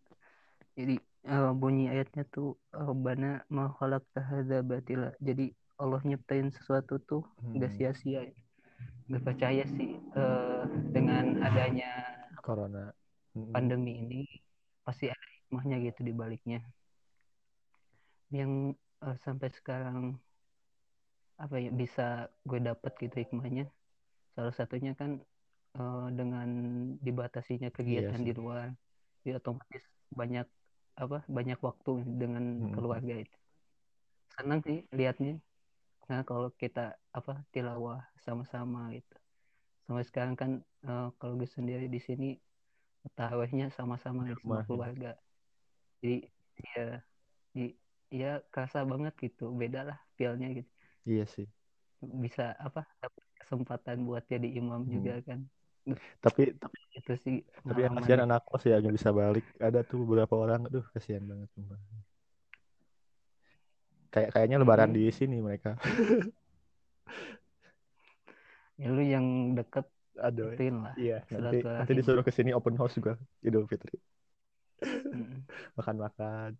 Jadi 0.78 1.00
eh, 1.26 1.52
bunyi 1.56 1.90
ayatnya 1.90 2.22
tuh 2.30 2.54
Rabbana 2.70 3.42
ma 3.50 3.72
khalaqta 3.74 4.22
hadza 4.22 4.62
batila. 4.62 5.10
Jadi 5.18 5.50
Allah 5.82 6.00
nyiptain 6.06 6.48
sesuatu 6.54 7.02
tuh 7.02 7.22
Hmm. 7.42 7.58
sia-sia. 7.74 8.22
Gue 9.08 9.20
percaya 9.22 9.64
sih 9.66 9.98
eh, 9.98 10.45
dengan 10.90 11.40
adanya 11.44 11.90
Corona. 12.40 12.92
Pandemi 13.34 14.00
ini 14.00 14.20
pasti 14.86 15.10
ada 15.10 15.26
hikmahnya 15.42 15.76
gitu 15.90 16.00
di 16.06 16.12
baliknya. 16.14 16.60
Yang 18.32 18.78
eh, 19.04 19.16
sampai 19.22 19.48
sekarang 19.52 20.16
apa 21.36 21.60
ya 21.60 21.68
bisa 21.68 22.32
gue 22.48 22.60
dapat 22.62 22.92
gitu 22.96 23.16
hikmahnya. 23.26 23.68
Salah 24.32 24.54
satunya 24.56 24.96
kan 24.96 25.20
eh, 25.76 26.08
dengan 26.14 26.48
dibatasinya 27.02 27.68
kegiatan 27.74 28.20
sih. 28.22 28.26
di 28.30 28.32
luar, 28.32 28.72
jadi 29.26 29.42
otomatis 29.42 29.84
banyak 30.14 30.46
apa 30.96 31.20
banyak 31.28 31.60
waktu 31.60 31.92
dengan 32.16 32.44
Mm-mm. 32.56 32.72
keluarga 32.72 33.20
itu. 33.20 33.36
Senang 34.32 34.64
sih 34.64 34.88
liatnya. 34.96 35.36
Nah 36.08 36.24
kalau 36.24 36.48
kita 36.56 36.96
apa 37.12 37.44
tilawah 37.52 38.00
sama-sama 38.24 38.94
gitu. 38.96 39.16
Sampai 39.86 40.04
sekarang 40.08 40.34
kan 40.40 40.50
eh, 40.88 41.06
kalau 41.18 41.34
gue 41.40 41.48
sendiri 41.56 41.86
di 41.94 42.00
sini 42.02 42.26
tarawehnya 43.18 43.66
sama-sama 43.76 44.22
sama 44.26 44.34
rumah, 44.42 44.60
keluarga. 44.68 45.08
Jadi 46.02 46.16
ya 46.74 46.84
di 47.56 47.62
ya 48.20 48.28
kerasa 48.52 48.78
banget 48.92 49.14
gitu, 49.24 49.44
beda 49.60 49.80
lah 49.88 49.98
feelnya 50.18 50.48
gitu. 50.58 50.70
Iya 51.06 51.24
sih. 51.26 51.46
bisa 52.24 52.52
apa 52.66 52.80
dapat 53.02 53.24
kesempatan 53.40 53.96
buat 54.08 54.22
jadi 54.32 54.48
imam 54.60 54.80
Hmm. 54.84 54.92
juga 54.94 55.12
kan 55.28 55.40
Tapi 56.24 56.42
tapi 56.62 56.78
itu 56.98 57.12
sih 57.24 57.36
tapi 57.66 57.80
yang 57.86 57.94
kasihan 57.98 58.20
anak 58.26 58.40
kos 58.48 58.62
ya 58.68 58.76
nggak 58.82 58.94
bisa 58.98 59.10
balik. 59.10 59.44
Ada 59.58 59.80
tuh 59.86 59.98
beberapa 60.06 60.34
orang, 60.38 60.60
aduh 60.68 60.84
kasihan 60.94 61.24
banget 61.30 61.48
sumpah. 61.54 61.78
Kayak 64.12 64.30
kayaknya 64.34 64.56
lebaran 64.62 64.90
Mm. 64.90 64.96
di 64.96 65.02
sini 65.12 65.36
mereka. 65.42 65.70
ya 68.76 68.88
lu 68.92 69.02
yang 69.02 69.56
deket 69.56 69.86
Aduh. 70.16 70.52
ituin 70.52 70.80
lah 70.80 70.94
Iya, 70.96 71.20
nanti 71.28 71.60
nanti 71.60 71.92
disuruh 71.92 72.24
ke 72.24 72.32
sini 72.32 72.56
open 72.56 72.76
house 72.80 72.96
juga 72.96 73.20
Idul 73.44 73.68
Fitri. 73.68 73.96
Makan-makan. 75.76 76.56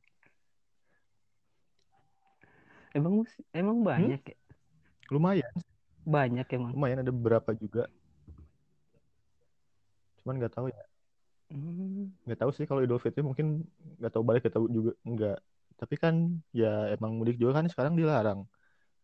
emang 2.96 3.28
emang 3.52 3.84
banyak 3.84 4.20
ya 4.24 4.38
Lumayan, 5.12 5.54
banyak 6.02 6.46
emang 6.56 6.72
lumayan 6.74 7.04
ada 7.04 7.12
beberapa 7.14 7.54
juga. 7.54 7.86
Cuman 10.22 10.42
nggak 10.42 10.54
tahu 10.56 10.66
ya. 10.72 10.84
Hmm. 11.52 12.10
Nggak 12.26 12.40
tahu 12.42 12.50
sih 12.50 12.66
kalau 12.66 12.82
Idul 12.82 12.98
Fitri 12.98 13.22
mungkin 13.22 13.62
nggak 14.02 14.10
tahu 14.10 14.24
balik 14.26 14.50
tahu 14.50 14.66
juga 14.66 14.92
nggak. 15.06 15.38
Tapi 15.76 15.94
kan 15.94 16.42
ya 16.50 16.90
emang 16.90 17.14
mudik 17.20 17.38
juga 17.38 17.62
kan 17.62 17.70
sekarang 17.70 17.94
dilarang. 17.94 18.42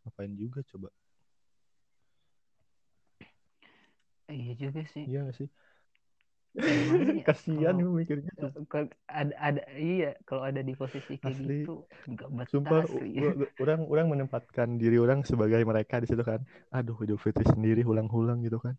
Ngapain 0.03 0.35
juga 0.35 0.65
coba? 0.75 0.91
Iya 4.33 4.53
juga 4.57 4.81
sih 4.89 5.05
Iya 5.05 5.19
nggak 5.29 5.37
sih? 5.37 5.49
Ya, 6.53 7.25
Kasihan 7.29 7.77
kalau- 7.77 7.81
gue 7.81 7.93
mikirnya. 8.05 8.33
Kalau 8.69 8.87
ada 9.09 9.33
ada 9.41 9.63
iya 9.73 10.13
kalau 10.29 10.45
ada 10.45 10.61
di 10.61 10.77
posisi 10.77 11.17
kayak 11.17 11.37
Asli. 11.37 11.65
gitu 11.65 11.89
nggak 12.13 12.29
betah 12.29 12.51
Sumpah, 12.53 12.83
orang 13.57 13.81
orang 13.89 14.07
menempatkan 14.13 14.77
diri 14.77 15.01
orang 15.01 15.25
sebagai 15.25 15.65
mereka 15.65 15.97
di 16.03 16.09
situ 16.13 16.21
kan. 16.21 16.45
Aduh, 16.69 16.97
Idul 17.01 17.17
Fitri 17.17 17.49
sendiri 17.49 17.81
ulang-ulang 17.89 18.45
gitu 18.45 18.61
kan. 18.61 18.77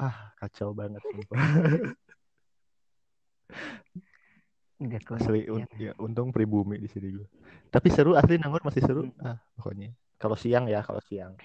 Ah, 0.00 0.32
kacau 0.40 0.72
banget 0.72 1.04
sumpah. 1.04 1.36
Asli 5.14 5.46
un- 5.46 5.68
ya, 5.78 5.94
untung 6.02 6.34
pribumi 6.34 6.74
di 6.80 6.90
sini 6.90 7.14
gue. 7.14 7.26
Tapi 7.70 7.86
seru 7.86 8.18
asli 8.18 8.34
Nangor 8.40 8.66
masih 8.66 8.82
seru. 8.82 9.06
Mm. 9.06 9.22
Ah, 9.22 9.38
pokoknya. 9.54 9.94
Kalau 10.18 10.34
siang 10.34 10.66
ya, 10.66 10.82
kalau 10.82 10.98
siang. 11.06 11.38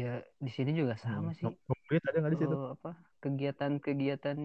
Ya 0.00 0.06
di 0.44 0.50
sini 0.56 0.70
juga 0.80 0.94
sama 1.04 1.30
Hmm. 1.40 1.40
sih 1.40 1.52
Ngobrol 1.66 2.00
ada 2.08 2.18
nggak 2.20 2.32
di 2.34 2.40
situ? 2.42 2.56
Eh, 2.56 2.64
apa 2.74 2.90
kegiatan-kegiatan 3.22 4.38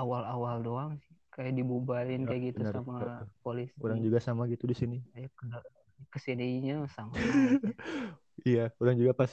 awal-awal 0.00 0.56
doang 0.66 0.92
sih 1.02 1.14
kayak 1.34 1.52
dibubarin 1.58 2.22
Ya, 2.24 2.28
kayak 2.28 2.42
gitu 2.54 2.62
benar. 2.62 2.74
sama 2.74 2.96
polisi 3.44 3.82
Orang 3.84 3.98
juga 4.06 4.18
sama 4.26 4.42
gitu 4.52 4.64
di 4.70 4.76
sini. 4.80 4.98
ya 5.14 5.28
ke- 5.38 5.64
ke 6.12 6.18
sininya 6.24 6.74
sama. 6.96 7.18
Iya, 8.48 8.62
orang 8.80 8.96
juga 9.00 9.12
pas. 9.20 9.32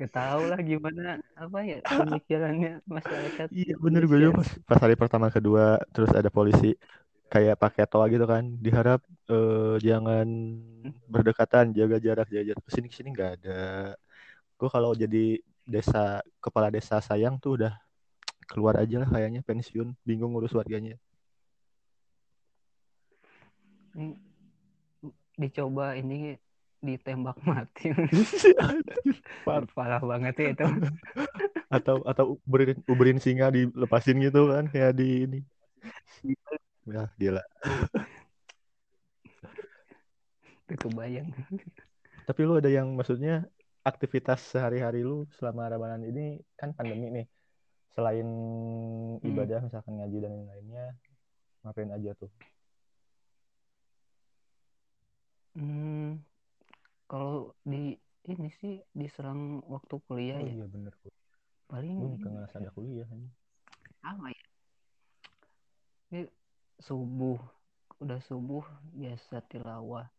gak 0.00 0.10
tahu 0.16 0.40
lah 0.50 0.58
gimana 0.70 1.02
apa 1.42 1.58
ya 1.70 1.76
pemikirannya 1.96 2.68
masyarakat 2.96 3.48
Iya, 3.56 3.72
bener 3.84 4.02
gue 4.08 4.18
juga 4.22 4.32
pas, 4.40 4.48
pas 4.68 4.78
hari 4.84 4.96
pertama 5.02 5.28
kedua 5.36 5.62
terus 5.92 6.10
ada 6.18 6.30
polisi 6.36 6.66
kayak 7.32 7.56
pakai 7.62 7.84
toa 7.90 8.06
gitu 8.14 8.26
kan. 8.32 8.44
Diharap 8.64 9.00
eh, 9.32 9.74
jangan 9.86 10.26
berdekatan, 11.12 11.66
jaga 11.78 11.96
jarak, 12.06 12.26
jaga 12.32 12.44
jarak. 12.54 12.62
Ke 12.68 12.72
sini 12.76 12.86
ke 12.92 12.96
sini 12.98 13.08
nggak 13.16 13.30
ada. 13.40 13.52
Gue 14.62 14.70
kalau 14.70 14.94
jadi 14.94 15.42
desa 15.66 16.22
kepala 16.38 16.70
desa 16.70 17.02
sayang 17.02 17.34
tuh 17.42 17.58
udah 17.58 17.74
keluar 18.46 18.78
aja 18.78 19.02
lah 19.02 19.10
kayaknya 19.10 19.42
pensiun, 19.42 19.90
bingung 20.06 20.38
ngurus 20.38 20.54
warganya. 20.54 20.94
Dicoba 25.34 25.98
ini 25.98 26.38
ditembak 26.78 27.42
mati 27.42 27.90
Par- 29.46 29.70
parah 29.74 30.02
banget 30.02 30.34
ya 30.38 30.48
itu 30.54 30.66
atau 31.66 32.06
atau 32.06 32.38
uberin, 32.46 32.78
uberin 32.86 33.18
singa 33.18 33.50
dilepasin 33.50 34.22
gitu 34.22 34.46
kan 34.54 34.70
kayak 34.70 34.94
di 34.94 35.26
ini. 35.26 35.40
Ya, 36.86 37.10
gila. 37.18 37.42
itu 40.62 40.74
kebayang 40.78 41.28
Tapi 42.22 42.40
lu 42.46 42.62
ada 42.62 42.70
yang 42.70 42.94
maksudnya 42.94 43.42
aktivitas 43.82 44.40
sehari-hari 44.54 45.02
lu 45.02 45.26
selama 45.38 45.70
Ramadan 45.70 46.02
ini 46.06 46.38
kan 46.54 46.74
pandemi 46.74 47.10
nih. 47.10 47.26
Selain 47.92 48.28
ibadah 49.20 49.60
misalkan 49.60 50.00
ngaji 50.00 50.16
dan 50.24 50.32
lain-lainnya, 50.32 50.96
ngapain 51.60 51.92
aja 51.92 52.16
tuh? 52.16 52.32
hmm, 55.56 56.20
kalau 57.08 57.52
di 57.60 57.96
ini 58.30 58.48
sih 58.62 58.80
diserang 58.94 59.60
waktu 59.68 59.98
kuliah 60.06 60.38
Oh 60.40 60.46
ya 60.46 60.54
iya 60.56 60.66
bener. 60.68 60.92
Gue 61.02 61.12
paling 61.68 61.96
nggak 61.98 62.32
ngerasa 62.32 62.56
ada 62.60 62.70
kuliah. 62.72 63.08
ini. 63.12 63.28
apa 64.02 64.34
ya 64.34 64.46
ini 66.12 66.22
subuh 66.82 67.38
udah 68.02 68.18
subuh 68.26 68.66
biasa 68.92 69.46
tilawah 69.46 70.10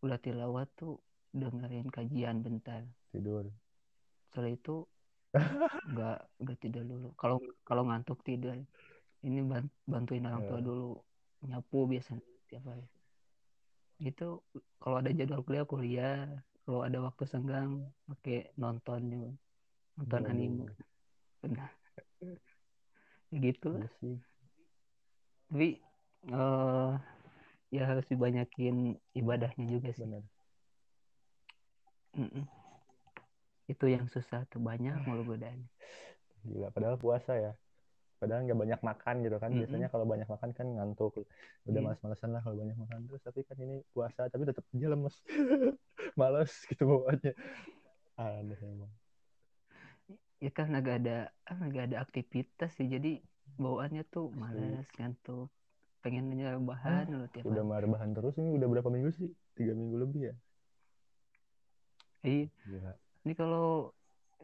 udah 0.00 0.18
tilawah 0.18 0.64
tuh 0.72 0.96
dengerin 1.30 1.88
kajian 1.88 2.42
bentar. 2.42 2.82
Tidur. 3.10 3.46
setelah 4.30 4.54
itu 4.54 4.86
nggak 5.90 6.18
nggak 6.38 6.58
tidur 6.62 6.84
dulu. 6.86 7.08
Kalau 7.18 7.42
kalau 7.66 7.82
ngantuk 7.86 8.22
tidur. 8.22 8.54
Ini 9.20 9.44
ban- 9.44 9.74
bantuin 9.84 10.24
orang 10.24 10.46
tua 10.46 10.58
Eh. 10.58 10.64
dulu. 10.64 10.90
Nyapu 11.44 11.84
biasanya 11.84 12.22
tiap 12.46 12.64
hari. 12.64 12.86
Itu 13.98 14.40
kalau 14.78 15.02
ada 15.02 15.10
jadwal 15.10 15.42
kuliah 15.42 15.66
kuliah. 15.66 16.18
Kalau 16.64 16.86
ada 16.86 16.98
waktu 17.02 17.26
senggang 17.26 17.84
pakai 18.06 18.54
nonton 18.56 19.00
juga. 19.10 19.30
Nonton 19.98 20.20
Waduh. 20.22 20.32
anime. 20.32 20.66
benar. 21.40 21.70
Ya 23.30 23.38
gitu 23.40 23.78
Iya 23.78 24.18
tapi 25.50 25.82
eh 26.30 26.92
ya 27.70 27.82
harus 27.86 28.06
dibanyakin 28.06 28.94
ibadahnya 29.12 29.64
juga 29.66 29.90
sih. 29.90 30.06
Mm-mm. 32.16 32.44
itu 33.70 33.86
yang 33.86 34.06
susah 34.10 34.42
tuh 34.50 34.58
banyak 34.58 34.94
mulu 35.06 35.22
godaan 35.34 35.60
Gila. 36.44 36.68
Padahal 36.72 36.96
puasa 36.96 37.36
ya. 37.36 37.52
Padahal 38.20 38.44
nggak 38.44 38.60
banyak 38.60 38.80
makan 38.84 39.14
gitu 39.24 39.36
kan. 39.40 39.50
Mm-mm. 39.52 39.60
Biasanya 39.64 39.88
kalau 39.92 40.06
banyak 40.08 40.28
makan 40.28 40.50
kan 40.56 40.66
ngantuk. 40.76 41.12
Udah 41.68 41.80
Iya. 41.80 41.84
males-malesan 41.84 42.30
lah 42.32 42.40
kalau 42.44 42.56
banyak 42.60 42.76
makan 42.76 43.00
terus. 43.08 43.22
Tapi 43.24 43.40
kan 43.48 43.56
ini 43.60 43.76
puasa 43.92 44.28
tapi 44.32 44.42
tetap 44.48 44.64
aja 44.72 44.88
lemes. 44.88 45.16
Males 46.20 46.52
gitu 46.68 46.82
bawaannya. 46.88 47.32
Aneh 48.20 48.60
emang. 48.60 48.92
ya 50.40 50.48
kan 50.56 50.72
agak 50.72 51.04
ada 51.04 51.28
ah, 51.44 51.60
agak 51.68 51.92
ada 51.92 51.96
aktivitas 52.00 52.72
sih 52.72 52.88
jadi 52.88 53.20
bawaannya 53.60 54.08
tuh 54.08 54.32
males 54.32 54.88
ngantuk 54.96 55.52
pengen 56.00 56.32
bahan 56.64 57.12
lo 57.12 57.28
tiap 57.28 57.44
Udah 57.44 57.60
hari 57.60 57.84
marbahan 57.84 58.10
terus 58.16 58.34
ini 58.40 58.56
udah 58.56 58.68
berapa 58.72 58.88
minggu 58.88 59.10
sih? 59.12 59.28
Tiga 59.52 59.76
minggu 59.76 59.96
lebih 60.00 60.32
ya? 60.32 60.34
Iya 62.24 62.46
Gila. 62.68 62.92
ini 63.26 63.32
kalau 63.36 63.92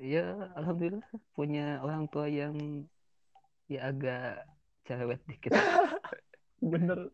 ya 0.00 0.52
alhamdulillah 0.56 1.04
punya 1.32 1.80
orang 1.80 2.08
tua 2.12 2.28
yang 2.28 2.84
ya 3.66 3.90
agak 3.90 4.44
cerewet 4.86 5.20
dikit 5.26 5.52
Bener. 6.56 7.12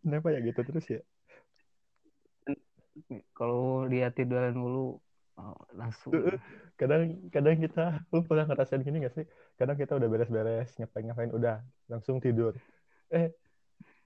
Kenapa 0.00 0.30
ya 0.30 0.38
gitu 0.38 0.60
terus 0.62 0.86
ya? 0.86 1.02
kalau 3.36 3.84
dia 3.92 4.08
tiduran 4.08 4.56
dulu 4.56 4.96
oh, 5.36 5.58
langsung 5.76 6.16
Kadang 6.76 7.32
kadang 7.32 7.56
kita, 7.56 8.04
lu 8.12 8.20
pernah 8.28 8.44
ngerasain 8.44 8.84
gini 8.84 9.00
gak 9.00 9.16
sih? 9.16 9.24
Kadang 9.56 9.80
kita 9.80 9.96
udah 9.96 10.08
beres-beres, 10.12 10.76
ngapain-ngapain, 10.76 11.32
udah 11.32 11.64
langsung 11.88 12.20
tidur. 12.20 12.52
Eh, 13.08 13.32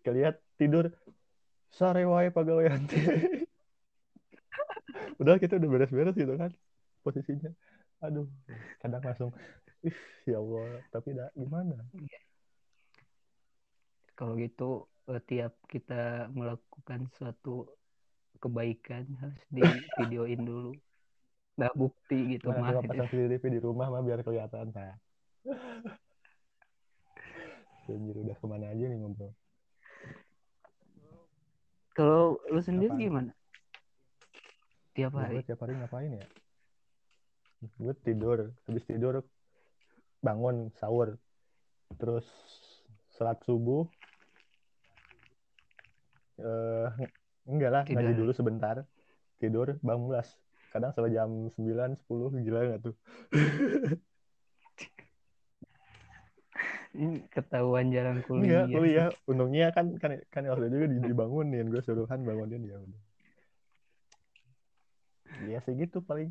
kelihat 0.06 0.38
tidur 0.54 0.94
sore 1.66 2.06
wae 2.06 2.30
pagawean. 2.30 2.86
Udah 5.20 5.36
kita 5.36 5.60
udah 5.60 5.68
beres-beres 5.68 6.16
gitu 6.16 6.34
kan 6.40 6.50
posisinya. 7.04 7.52
Aduh, 8.00 8.24
kadang 8.80 9.04
langsung 9.04 9.30
ih 9.84 9.96
ya 10.24 10.40
Allah, 10.40 10.80
tapi 10.88 11.12
dah 11.12 11.28
gimana? 11.36 11.76
kalau 14.20 14.36
gitu 14.36 14.84
eh, 15.08 15.22
tiap 15.24 15.56
kita 15.64 16.28
melakukan 16.36 17.08
suatu 17.16 17.64
kebaikan 18.36 19.08
harus 19.16 19.40
di 19.48 19.64
videoin 19.96 20.44
dulu 20.44 20.76
nggak 21.56 21.72
bukti 21.72 22.36
gitu 22.36 22.52
Mana 22.52 22.76
mah 22.76 22.84
pasang 22.84 23.08
CCTV 23.08 23.44
di 23.48 23.60
rumah 23.64 23.88
mah 23.88 24.04
biar 24.04 24.20
kelihatan 24.20 24.76
nah. 24.76 24.96
Anjir 27.88 28.16
udah 28.22 28.36
ke 28.36 28.46
mana 28.46 28.70
aja 28.70 28.84
nih 28.86 28.96
ngobrol? 29.00 29.32
kalau 31.96 32.38
lu 32.52 32.60
sendiri 32.60 32.92
Apaan? 32.92 33.00
gimana 33.00 33.32
tiap 35.00 35.12
Gue 35.16 35.22
hari 35.24 35.36
tiap 35.48 35.60
hari 35.64 35.72
ngapain 35.80 36.12
ya? 36.12 36.26
Gue 37.80 37.94
tidur, 38.04 38.52
habis 38.68 38.84
tidur 38.84 39.24
bangun 40.20 40.68
sahur, 40.76 41.16
terus 41.96 42.28
sholat 43.16 43.40
subuh. 43.44 43.88
Eh 46.40 46.88
enggak 47.48 47.70
lah, 47.72 47.82
ngaji 47.88 48.12
dulu 48.16 48.32
sebentar. 48.36 48.84
tidur 49.40 49.80
bablas 49.80 50.36
kadang 50.68 50.92
sampai 50.92 51.16
jam 51.16 51.48
9 51.56 51.96
10 51.96 52.44
gila 52.44 52.60
nggak 52.60 52.82
tuh 52.84 52.94
ini 56.92 57.24
ketahuan 57.32 57.88
Enggak, 57.88 58.26
kuliah 58.28 58.64
kuliah. 58.68 59.08
Untungnya 59.24 59.66
kan 59.70 59.96
kan 59.96 60.18
kan 60.28 60.42
waktu 60.50 60.68
itu 60.68 60.76
juga 60.76 60.88
di- 60.90 61.04
dibangunin, 61.08 61.66
gue 61.70 61.82
suruhan 61.86 62.20
bangunin 62.26 62.66
ya 62.66 62.76
udah. 62.82 63.00
Ya 65.48 65.58
segitu 65.64 66.04
paling 66.04 66.30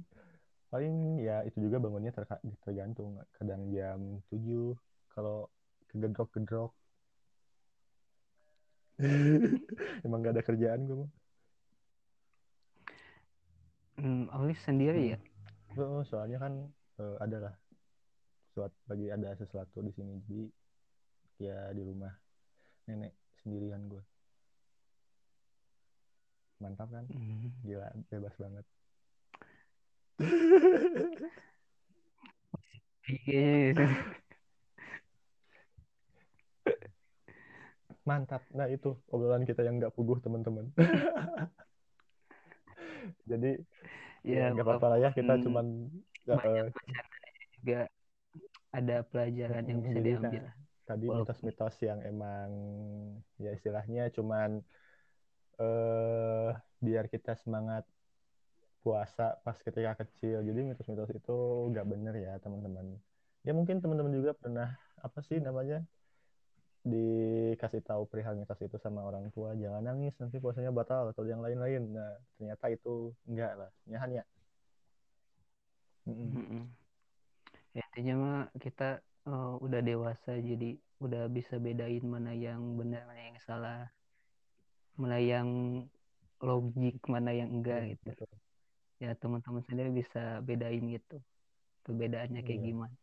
paling 0.69 1.17
ya 1.25 1.41
itu 1.49 1.57
juga 1.65 1.81
bangunnya 1.81 2.13
terka- 2.13 2.43
tergantung 2.61 3.17
kadang 3.37 3.73
jam 3.73 4.21
7 4.29 4.77
kalau 5.13 5.49
kegedrok-gedrok. 5.89 6.71
Emang 10.05 10.19
gak 10.21 10.33
ada 10.37 10.43
kerjaan 10.45 10.85
gue 10.85 10.97
mah. 11.01 11.11
hmm, 13.97 14.29
Alif 14.35 14.59
sendiri 14.63 15.15
ya 15.15 15.19
Oh, 15.79 16.03
soalnya 16.03 16.37
kan 16.43 16.53
eh, 16.99 17.15
ada 17.23 17.37
lah 17.49 17.55
suatu 18.51 18.75
lagi 18.89 19.07
ada 19.07 19.31
sesuatu 19.37 19.79
di 19.79 19.91
sini 19.95 20.19
jadi 20.27 20.45
ya 21.39 21.57
di 21.71 21.81
rumah 21.85 22.11
nenek 22.89 23.13
sendirian 23.39 23.87
gue. 23.87 24.03
Mantap 26.59 26.91
kan? 26.91 27.05
Hmm. 27.07 27.47
Gila, 27.63 27.87
bebas 28.11 28.35
banget. 28.35 28.65
Iya. 33.09 33.73
Mantap. 38.05 38.45
Nah 38.53 38.69
itu 38.69 38.93
obrolan 39.09 39.49
kita 39.49 39.65
yang 39.65 39.81
nggak 39.81 39.97
puguh 39.97 40.21
teman-teman. 40.21 40.69
Jadi 43.29 43.57
ya 44.21 44.51
ya 44.51 44.51
nggak 44.51 44.67
apa-apa 44.67 44.87
lah 44.91 44.99
ya 44.99 45.09
kita 45.15 45.39
walaupun 45.39 45.45
cuman 45.47 45.65
banyak 46.27 46.43
eh, 46.43 46.67
juga 47.59 47.87
ada 48.69 48.97
pelajaran 49.07 49.63
yang 49.65 49.81
bisa 49.81 49.95
jadi 49.95 50.03
diambil 50.03 50.43
nah, 50.43 50.53
tadi 50.85 51.07
mitos-mitos 51.07 51.75
yang 51.81 51.99
emang 52.03 52.49
ya 53.39 53.51
istilahnya 53.55 54.11
cuman 54.11 54.59
eh 55.59 56.51
biar 56.79 57.11
kita 57.11 57.35
semangat 57.39 57.83
puasa 58.83 59.23
pas 59.45 59.57
ketika 59.67 59.91
kecil. 60.01 60.37
Jadi 60.47 60.59
mitos-mitos 60.67 61.11
itu 61.19 61.31
nggak 61.71 61.85
bener 61.91 62.13
ya 62.25 62.31
teman-teman. 62.43 62.85
Ya 63.47 63.51
mungkin 63.57 63.77
teman-teman 63.83 64.13
juga 64.17 64.31
pernah 64.41 64.67
apa 65.05 65.19
sih 65.27 65.37
namanya 65.47 65.77
dikasih 66.91 67.81
tahu 67.89 68.03
perihal 68.09 68.33
mitos 68.39 68.59
itu 68.63 68.77
sama 68.79 69.03
orang 69.09 69.25
tua 69.35 69.51
jangan 69.61 69.83
nangis 69.83 70.15
nanti 70.21 70.39
puasanya 70.43 70.71
batal 70.71 71.11
atau 71.11 71.23
yang 71.27 71.41
lain-lain. 71.45 71.81
Nah 71.95 72.11
ternyata 72.39 72.65
itu 72.75 73.11
enggak 73.29 73.51
lah. 73.59 73.69
Ya 73.91 73.97
Han 74.03 74.11
ya. 74.19 74.23
Mm-mm. 76.07 76.69
Ya, 77.75 77.81
intinya 77.89 78.13
mah 78.23 78.39
kita 78.63 78.83
eh, 79.29 79.51
udah 79.65 79.81
dewasa 79.89 80.31
jadi 80.49 80.69
udah 81.05 81.23
bisa 81.37 81.55
bedain 81.65 82.03
mana 82.13 82.31
yang 82.45 82.61
benar 82.79 83.01
mana 83.09 83.21
yang 83.29 83.39
salah 83.47 83.77
mana 84.99 85.17
yang 85.31 85.49
logik 86.47 86.95
mana 87.13 87.31
yang 87.39 87.49
enggak 87.55 87.79
Iya, 87.83 87.89
gitu 87.91 88.09
betul. 88.09 88.29
Ya 88.99 89.15
teman-teman 89.15 89.63
sendiri 89.67 89.89
bisa 89.95 90.43
bedain 90.43 90.83
gitu 90.91 91.17
perbedaannya 91.87 92.41
kayak 92.43 92.59
Iya. 92.59 92.67
gimana. 92.69 92.95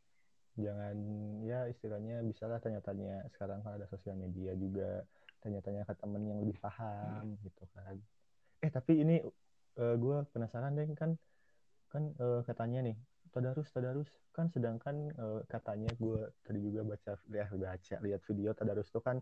Jangan 0.57 0.97
ya 1.45 1.61
istilahnya 1.69 2.17
bisalah 2.25 2.59
tanya-tanya. 2.65 3.29
Sekarang 3.33 3.61
kan 3.61 3.77
ada 3.77 3.87
sosial 3.93 4.17
media 4.17 4.57
juga 4.57 5.05
tanya-tanya 5.45 5.85
ke 5.85 5.95
temen 6.01 6.23
yang 6.25 6.39
lebih 6.41 6.57
paham 6.65 7.37
gitu 7.45 7.65
kan. 7.77 7.97
Eh 8.65 8.71
tapi 8.73 8.93
ini 9.05 9.17
gue 9.77 10.17
penasaran 10.33 10.73
deh 10.73 10.89
kan 10.97 11.13
kan 11.93 12.03
eh, 12.17 12.41
katanya 12.49 12.81
nih 12.89 12.97
tadarus 13.37 13.69
tadarus. 13.69 14.09
Kan 14.33 14.49
sedangkan 14.49 15.13
eh, 15.13 15.41
katanya 15.49 15.93
gue 16.01 16.21
tadi 16.41 16.59
juga 16.65 16.81
baca 16.89 17.13
ya 17.33 17.47
baca 17.53 17.97
lihat 18.01 18.21
video 18.25 18.51
tadarus 18.57 18.89
itu 18.89 19.01
kan 19.05 19.21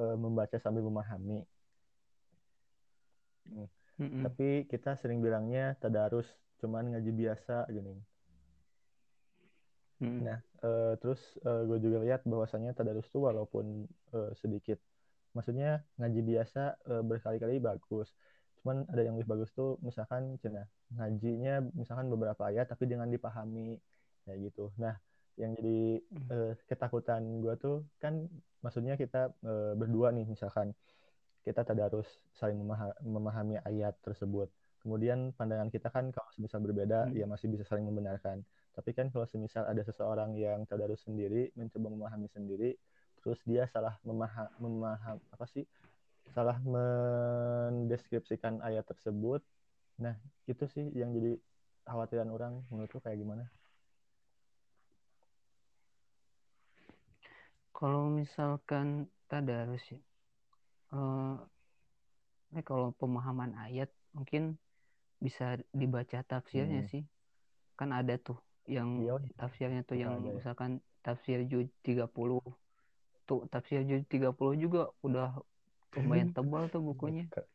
eh, 0.00 0.16
membaca 0.16 0.56
sambil 0.56 0.80
memahami 0.88 1.44
Mm-mm. 4.00 4.24
tapi 4.24 4.66
kita 4.72 4.90
sering 5.00 5.18
bilangnya 5.24 5.76
tadarus 5.82 6.28
cuman 6.60 6.84
ngaji 6.92 7.10
biasa 7.20 7.56
gini 7.76 7.94
Mm-mm. 10.02 10.22
Nah, 10.24 10.38
eh, 10.64 10.94
terus 11.02 11.20
gue 11.42 11.78
juga 11.82 11.98
lihat 12.04 12.20
bahwasannya 12.26 12.72
tadarus 12.78 13.06
itu 13.10 13.18
walaupun 13.18 13.86
eh, 14.14 14.32
sedikit, 14.38 14.78
maksudnya 15.34 15.82
ngaji 15.98 16.20
biasa 16.22 16.62
eh, 16.90 17.02
berkali-kali 17.04 17.58
bagus. 17.62 18.08
Cuman 18.62 18.86
ada 18.88 19.02
yang 19.04 19.14
lebih 19.18 19.28
bagus 19.34 19.50
tuh 19.52 19.76
misalkan 19.84 20.38
cina 20.40 20.64
ngajinya 20.94 21.54
misalkan 21.74 22.06
beberapa 22.12 22.42
ayat 22.48 22.70
tapi 22.70 22.86
dengan 22.88 23.08
dipahami 23.10 23.76
kayak 24.24 24.38
gitu. 24.50 24.70
Nah, 24.80 24.94
yang 25.40 25.52
jadi 25.58 25.78
eh, 26.32 26.52
ketakutan 26.70 27.22
gue 27.42 27.54
tuh 27.58 27.76
kan 28.02 28.14
maksudnya 28.64 28.94
kita 28.96 29.34
eh, 29.44 29.72
berdua 29.76 30.14
nih 30.14 30.24
misalkan 30.30 30.72
kita 31.44 31.60
tadarus 31.62 32.08
saling 32.32 32.56
memaha- 32.56 32.96
memahami 33.04 33.60
ayat 33.62 33.94
tersebut. 34.00 34.48
Kemudian 34.80 35.32
pandangan 35.36 35.68
kita 35.72 35.88
kan 35.88 36.12
kalau 36.12 36.28
semisal 36.36 36.60
berbeda 36.60 37.08
Hmm. 37.08 37.16
ya 37.16 37.24
masih 37.28 37.48
bisa 37.52 37.64
saling 37.64 37.84
membenarkan. 37.88 38.44
Tapi 38.76 38.90
kan 38.96 39.08
kalau 39.12 39.24
semisal 39.28 39.64
ada 39.64 39.80
seseorang 39.84 40.36
yang 40.36 40.64
tadarus 40.68 41.04
sendiri, 41.04 41.52
mencoba 41.56 41.88
memahami 41.92 42.28
sendiri, 42.32 42.76
terus 43.22 43.40
dia 43.48 43.64
salah 43.72 43.96
memaham, 44.04 44.48
memaham 44.60 45.16
apa 45.32 45.46
sih? 45.48 45.64
Salah 46.34 46.58
mendeskripsikan 46.64 48.60
ayat 48.64 48.84
tersebut. 48.88 49.40
Nah, 50.00 50.16
itu 50.50 50.64
sih 50.68 50.90
yang 50.96 51.14
jadi 51.16 51.38
khawatiran 51.86 52.28
orang 52.32 52.64
menurut 52.72 52.90
lu 52.92 53.00
kayak 53.00 53.20
gimana? 53.20 53.44
kalau 57.74 58.06
misalkan 58.08 59.10
tadarus 59.28 59.82
ya 59.90 59.98
eh, 60.94 61.32
ini 62.52 62.60
kalau 62.68 62.86
pemahaman 63.00 63.50
ayat 63.64 63.88
mungkin 64.16 64.42
bisa 65.24 65.44
dibaca 65.80 66.18
tafsirnya 66.30 66.80
Hmm. 66.82 66.90
sih. 66.92 67.02
Kan 67.78 67.90
ada 67.98 68.12
tuh 68.26 68.38
yang 68.76 68.88
Iya, 69.02 69.12
tafsirnya 69.40 69.80
tuh 69.88 69.96
yang 70.02 70.12
ada 70.16 70.28
ya. 70.28 70.34
misalkan 70.38 70.70
tafsir 71.04 71.38
juz 71.50 71.66
30 71.86 72.40
tuh 73.28 73.38
tafsir 73.52 73.80
juz 73.90 74.02
30 74.12 74.54
juga 74.64 74.80
udah 75.06 75.26
lumayan 75.96 76.30
tebal 76.36 76.64
tuh 76.72 76.82
bukunya. 76.88 77.24
Ke- 77.34 77.48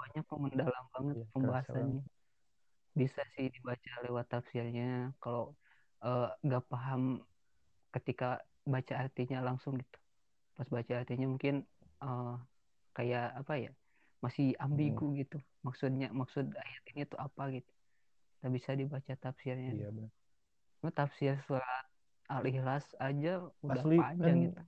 banyak 0.00 0.22
kok 0.30 0.40
mendalam 0.44 0.84
banget 0.94 1.16
Iya, 1.16 1.24
kerasa 1.24 1.34
pembahasannya. 1.34 2.02
bisa 3.00 3.20
sih 3.34 3.46
dibaca 3.54 3.90
lewat 4.06 4.26
tafsirnya. 4.32 4.84
Kalau 5.22 5.42
eh, 6.04 6.22
nggak 6.44 6.62
paham 6.70 7.02
ketika 7.94 8.24
baca 8.72 8.94
artinya 9.04 9.38
langsung 9.48 9.74
gitu. 9.82 9.96
Pas 10.56 10.68
baca 10.76 10.92
artinya 11.02 11.26
mungkin 11.32 11.54
eh, 12.04 12.26
kayak 12.98 13.38
apa 13.38 13.54
ya 13.54 13.70
masih 14.18 14.58
ambigu 14.58 15.14
gitu. 15.14 15.38
Maksudnya 15.62 16.10
maksud 16.10 16.50
ayat 16.50 16.82
ini 16.90 17.06
tuh 17.06 17.22
apa 17.22 17.54
gitu. 17.54 17.70
Tak 18.42 18.50
bisa 18.50 18.74
dibaca 18.74 19.12
tafsirnya. 19.14 19.70
Iya 19.70 19.88
benar. 19.94 20.10
Tafsir 20.94 21.38
surat 21.46 21.86
Al-Ikhlas 22.28 22.86
aja 22.98 23.46
udah 23.62 23.82
Asli 23.82 23.98
panjang 23.98 24.18
kan 24.20 24.36
gitu. 24.44 24.62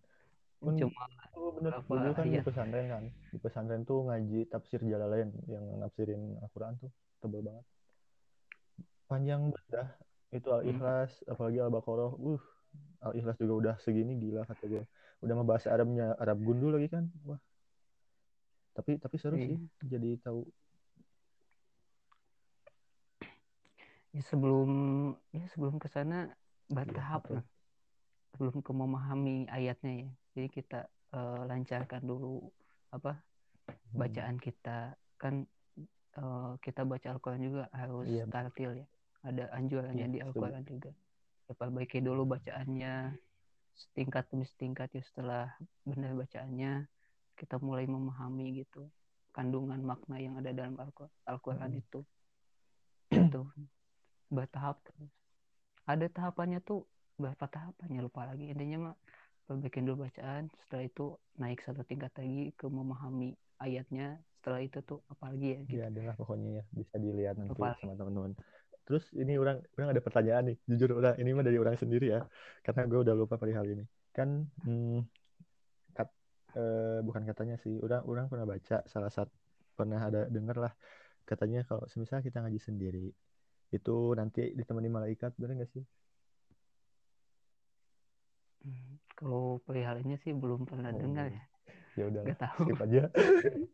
kan 0.60 0.74
cuma 0.76 1.04
Oh 1.40 1.56
bener, 1.56 1.72
dulu 1.88 2.10
kan 2.12 2.28
di 2.28 2.36
pesantren 2.44 2.84
kan, 2.92 3.04
di 3.08 3.38
pesantren 3.40 3.82
tuh 3.88 4.04
ngaji 4.12 4.44
tafsir 4.52 4.76
Jalalain 4.84 5.32
yang 5.48 5.64
nafsirin 5.80 6.36
Al-Quran 6.36 6.76
tuh. 6.76 6.92
Tebel 7.24 7.40
banget. 7.40 7.64
Panjang 9.08 9.40
banget 9.48 9.66
dah. 9.72 9.88
Itu 10.36 10.52
Al-Ikhlas, 10.52 11.24
apalagi 11.26 11.64
Al-Baqarah, 11.64 12.12
uh, 12.12 12.42
Al-Ikhlas 13.08 13.40
juga 13.40 13.54
udah 13.56 13.74
segini 13.80 14.20
gila 14.20 14.44
kata 14.44 14.64
gue. 14.68 14.84
Udah 15.24 15.34
ngebahas 15.40 15.64
Arabnya, 15.68 16.12
Arab 16.20 16.44
gundul 16.44 16.76
lagi 16.76 16.92
kan, 16.92 17.08
wah. 17.24 17.40
Tapi 18.80 18.96
tapi 18.96 19.16
seru 19.20 19.36
Iya. 19.36 19.46
sih, 19.52 19.58
jadi 19.84 20.10
tahu. 20.24 20.42
ya 24.10 24.22
sebelum 24.26 24.70
ya 25.30 25.46
sebelum 25.54 25.78
ke 25.78 25.86
sana 25.86 26.26
bertahap 26.66 27.22
betul. 27.22 27.34
lah 27.38 27.44
sebelum 28.34 28.56
ke 28.58 28.72
memahami 28.74 29.46
ayatnya 29.46 29.92
ya 30.02 30.10
jadi 30.34 30.48
kita 30.50 30.80
eh, 31.14 31.40
lancarkan 31.46 32.02
dulu 32.02 32.48
apa 32.90 33.20
Hmm. 33.90 34.02
bacaan 34.06 34.36
kita 34.38 34.94
kan 35.14 35.46
eh, 36.18 36.52
kita 36.58 36.82
baca 36.82 37.06
Al-Quran 37.06 37.42
juga 37.42 37.64
harus 37.70 38.06
Iya. 38.10 38.26
tartil 38.26 38.82
ya 38.82 38.86
ada 39.22 39.46
anjurannya 39.54 40.06
Iya, 40.06 40.10
di 40.10 40.18
setuju. 40.18 40.26
Al-Quran 40.26 40.62
juga 40.66 40.90
ya 41.46 41.52
perbaiki 41.54 41.98
dulu 42.02 42.22
bacaannya 42.26 42.94
setingkat 43.74 44.26
demi 44.30 44.46
setingkat 44.46 44.90
ya 44.90 45.02
setelah 45.06 45.54
benar 45.86 46.18
bacaannya 46.18 46.86
kita 47.40 47.56
mulai 47.64 47.88
memahami 47.88 48.60
gitu 48.60 48.84
kandungan 49.32 49.80
makna 49.80 50.20
yang 50.20 50.36
ada 50.36 50.52
dalam 50.52 50.76
Al-Qur- 50.76 51.14
Al-Quran 51.24 51.70
Mm. 51.72 51.80
itu. 51.80 52.00
Itu 53.10 53.42
bertahap 54.28 54.76
terus. 54.84 55.10
Ada 55.88 56.06
tahapannya 56.12 56.60
tuh 56.62 56.84
berapa 57.16 57.48
tahapannya? 57.48 58.04
Lupa 58.04 58.28
lagi. 58.28 58.52
Intinya 58.52 58.92
mah 58.92 58.96
perbaikin 59.48 59.88
dulu 59.88 60.06
bacaan 60.06 60.46
setelah 60.62 60.84
itu 60.86 61.16
naik 61.40 61.58
satu 61.66 61.82
tingkat 61.82 62.12
lagi 62.14 62.52
ke 62.54 62.66
memahami 62.68 63.34
ayatnya. 63.58 64.20
Setelah 64.38 64.60
itu 64.62 64.78
tuh 64.86 65.00
apalagi 65.10 65.46
ya 65.56 65.60
gitu. 65.66 65.78
Ya 65.80 65.84
adalah 65.90 66.14
pokoknya 66.20 66.50
ya. 66.60 66.64
Bisa 66.70 66.94
dilihat 67.00 67.34
nanti 67.40 67.58
Apa? 67.58 67.74
sama 67.80 67.98
teman-teman. 67.98 68.32
Terus 68.86 69.04
ini 69.14 69.38
orang 69.38 69.62
orang 69.78 69.88
ada 69.94 70.02
pertanyaan 70.02 70.44
nih. 70.54 70.56
Jujur 70.66 70.90
orang 70.98 71.14
ini 71.18 71.30
mah 71.34 71.44
dari 71.46 71.58
orang 71.58 71.76
sendiri 71.78 72.06
ya. 72.14 72.20
Karena 72.62 72.82
gue 72.86 72.98
udah 73.06 73.14
lupa 73.14 73.34
perihal 73.38 73.66
ini. 73.66 73.84
Kan 74.14 74.46
hmm, 74.66 75.02
eh, 76.58 76.98
bukan 77.06 77.22
katanya 77.30 77.54
sih 77.62 77.74
orang 77.84 78.02
orang 78.10 78.26
pernah 78.30 78.46
baca 78.52 78.76
salah 78.92 79.10
satu 79.16 79.32
pernah 79.78 80.00
ada 80.08 80.18
denger 80.34 80.56
lah. 80.64 80.72
Katanya 81.28 81.58
kalau 81.68 81.84
semisal 81.92 82.20
kita 82.26 82.42
ngaji 82.42 82.60
sendiri 82.68 83.06
itu 83.76 83.90
nanti 84.18 84.40
ditemani 84.58 84.88
malaikat 84.90 85.30
bener 85.38 85.62
gak 85.62 85.70
sih? 85.74 85.84
Hmm, 88.60 89.00
kalau 89.16 89.56
perihalnya 89.64 90.16
sih 90.20 90.32
belum 90.36 90.68
pernah 90.68 90.92
Oh, 90.92 91.00
dengar 91.00 91.26
ya. 91.32 91.42
ya 91.98 92.04
udah 92.10 92.20
nggak 92.24 92.40
tahu. 92.44 92.64
skip 92.66 92.78
aja. 92.86 93.02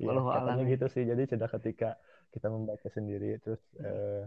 Ya 0.00 0.06
Walau 0.10 0.26
katanya 0.26 0.52
alam 0.58 0.66
ya. 0.66 0.72
gitu 0.74 0.86
sih. 0.90 1.02
Jadi 1.06 1.22
sudah 1.30 1.46
ketika 1.46 1.88
kita 2.34 2.46
membaca 2.50 2.88
sendiri 2.90 3.38
terus 3.38 3.60
eh, 3.78 4.26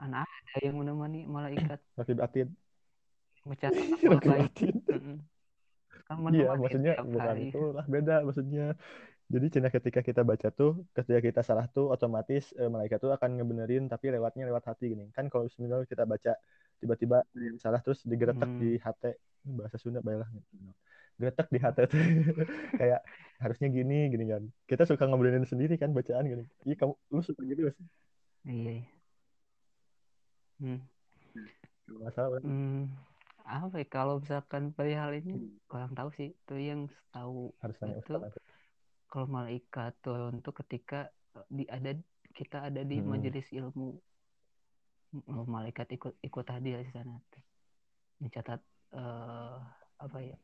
anak 0.00 0.24
ada 0.28 0.58
yang 0.64 0.76
menemani 0.80 1.24
malaikat. 1.28 1.80
Rakib 1.96 2.18
atid 2.20 2.48
mencatat 3.48 3.86
kan 6.10 6.32
Iya, 6.34 6.50
maksudnya 6.58 6.92
bukan 7.06 7.22
hari 7.22 7.42
itu 7.54 7.60
lah 7.70 7.84
beda 7.86 8.14
maksudnya. 8.26 8.64
Jadi 9.30 9.46
cina 9.54 9.70
ketika 9.70 10.02
kita 10.02 10.26
baca 10.26 10.50
tuh, 10.50 10.82
ketika 10.90 11.20
kita 11.22 11.40
salah 11.46 11.70
tuh 11.70 11.86
otomatis 11.94 12.50
eh, 12.58 12.66
malaikat 12.66 12.98
tuh 12.98 13.14
akan 13.14 13.38
ngebenerin 13.38 13.86
tapi 13.86 14.10
lewatnya 14.10 14.42
lewat 14.50 14.66
hati 14.74 14.90
gini. 14.90 15.06
Kan 15.14 15.30
kalau 15.30 15.46
misalnya 15.46 15.86
kita 15.86 16.02
baca 16.02 16.34
tiba-tiba 16.82 17.22
yang 17.38 17.56
salah 17.62 17.78
terus 17.78 18.02
digeretek 18.02 18.50
Hmm. 18.50 18.58
di 18.58 18.74
hati 18.82 19.14
bahasa 19.46 19.78
Sunda 19.78 20.02
baiklah 20.02 20.26
Geretek 21.20 21.46
di 21.52 21.58
hati 21.62 21.80
tuh 21.86 22.00
kayak 22.80 23.00
harusnya 23.38 23.68
gini 23.70 24.10
gini 24.10 24.24
kan. 24.26 24.42
Kita 24.66 24.82
suka 24.82 25.06
ngebenerin 25.06 25.46
sendiri 25.46 25.78
kan 25.78 25.94
bacaan 25.94 26.26
gini. 26.26 26.44
Iya 26.66 26.74
kamu 26.80 26.92
lu 27.14 27.22
suka 27.22 27.40
gitu 27.46 27.70
gak 27.70 27.74
sih? 27.78 27.86
iya 28.50 28.70
iya. 28.82 28.84
Hmm. 30.60 30.80
Kalau 31.86 31.98
nggak 32.02 32.14
salah 32.18 32.30
kan? 32.40 32.42
Hmm, 32.44 32.82
apa 33.44 33.76
ya 33.80 33.86
kalau 33.88 34.20
misalkan 34.22 34.72
perihal 34.76 35.10
ini 35.14 35.54
kurang 35.70 35.92
tahu 35.94 36.10
sih. 36.14 36.30
Itu 36.32 36.54
yang 36.58 36.86
tahu 37.14 37.50
harus 37.62 37.76
itu 37.80 38.14
kalau 39.10 39.26
malaikat 39.26 39.92
turun 40.04 40.38
tuh 40.44 40.54
ketika 40.62 41.10
eh, 41.34 41.46
di 41.50 41.64
ada 41.66 41.90
kita 42.36 42.70
ada 42.70 42.82
di 42.86 43.02
Hmm. 43.02 43.10
majelis 43.10 43.46
ilmu. 43.50 43.98
Oh, 45.26 45.42
malaikat 45.42 45.90
ikut 45.90 46.14
ikut 46.22 46.46
hadir 46.46 46.78
di 46.86 46.90
sana. 46.94 47.18
Mencatat 48.22 48.60
eh, 48.94 49.56
apa 50.00 50.18
ya 50.22 50.38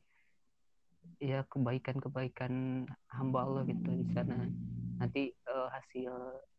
ya 1.23 1.41
kebaikan-kebaikan 1.49 2.85
hamba 3.15 3.39
Allah 3.47 3.63
gitu 3.71 3.91
di 3.95 4.07
sana. 4.11 4.51
Nanti 4.99 5.31
eh, 5.31 5.69
hasil 5.71 6.13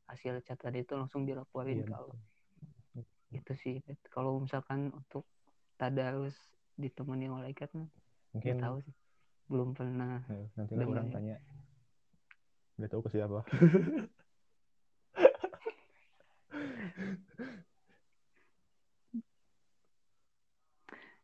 hasil 0.08 0.34
catatan 0.48 0.80
itu 0.80 0.96
langsung 0.96 1.28
dilaporin 1.28 1.84
Iya, 1.84 1.92
ke 1.92 1.94
Allah. 2.00 2.18
Itu 3.36 3.54
sih 3.60 3.84
kalau 4.08 4.40
misalkan 4.40 4.96
untuk 4.96 5.28
tadarus 5.78 6.36
ditemani 6.78 7.26
malaikat 7.30 7.70
mah 7.74 7.90
Mungkin 8.36 8.58
nggak 8.58 8.64
tahu 8.66 8.78
sih 8.86 8.96
belum 9.48 9.70
pernah 9.78 10.20
eh, 10.28 10.46
nanti 10.60 10.74
lah 10.76 10.86
orang 10.86 11.08
ya. 11.08 11.14
tanya. 11.16 11.38
Gak 12.78 12.90
tahu 12.94 13.02
ke 13.08 13.10
siapa. 13.16 13.40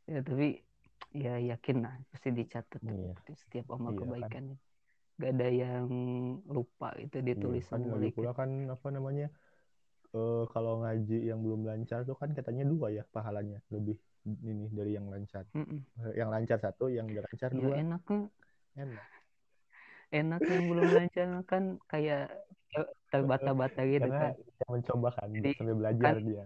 ya 0.03 0.19
tapi 0.19 0.59
ya 1.13 1.39
yakin 1.39 1.77
lah 1.85 1.93
pasti 2.11 2.29
dicatat 2.33 2.81
Iya. 2.83 3.13
setiap 3.37 3.65
amal 3.71 3.93
Iya, 3.93 3.99
kan. 3.99 4.07
kebaikannya 4.09 4.57
gak 5.13 5.31
ada 5.37 5.47
yang 5.53 5.85
lupa 6.49 6.89
itu 6.99 7.21
ditulis 7.21 7.63
Iya, 7.69 7.71
kan 7.71 7.81
pula 8.11 8.31
kan 8.33 8.49
apa 8.67 8.87
namanya 8.89 9.27
eh 10.13 10.43
kalau 10.53 10.81
ngaji 10.83 11.17
yang 11.29 11.39
belum 11.41 11.65
lancar 11.65 12.05
tuh 12.05 12.17
kan 12.17 12.33
katanya 12.37 12.65
dua 12.67 12.89
ya 12.93 13.03
pahalanya 13.13 13.61
lebih 13.73 13.97
ini 14.23 14.71
dari 14.71 14.95
yang 14.95 15.11
lancar. 15.11 15.43
Mm-mm. 15.51 15.83
Eh, 15.99 16.13
yang 16.19 16.31
lancar 16.31 16.57
satu 16.59 16.87
yang 16.87 17.05
gak 17.11 17.27
lancar 17.27 17.49
ya 17.51 17.57
dua. 17.59 17.75
enaknya 17.79 18.21
enak. 18.79 19.05
Enak 20.13 20.41
yang 20.45 20.63
belum 20.69 20.87
lancar 20.93 21.27
kan 21.43 21.63
kayak 21.89 22.31
terbata-bata 23.11 23.81
gitu 23.91 24.07
karena 24.07 24.17
kan 24.17 24.31
yang 24.39 24.71
mencoba 24.71 25.09
kan 25.13 25.27
Jadi, 25.29 25.49
sambil 25.59 25.75
belajar 25.77 26.13
kan- 26.17 26.25
dia. 26.25 26.45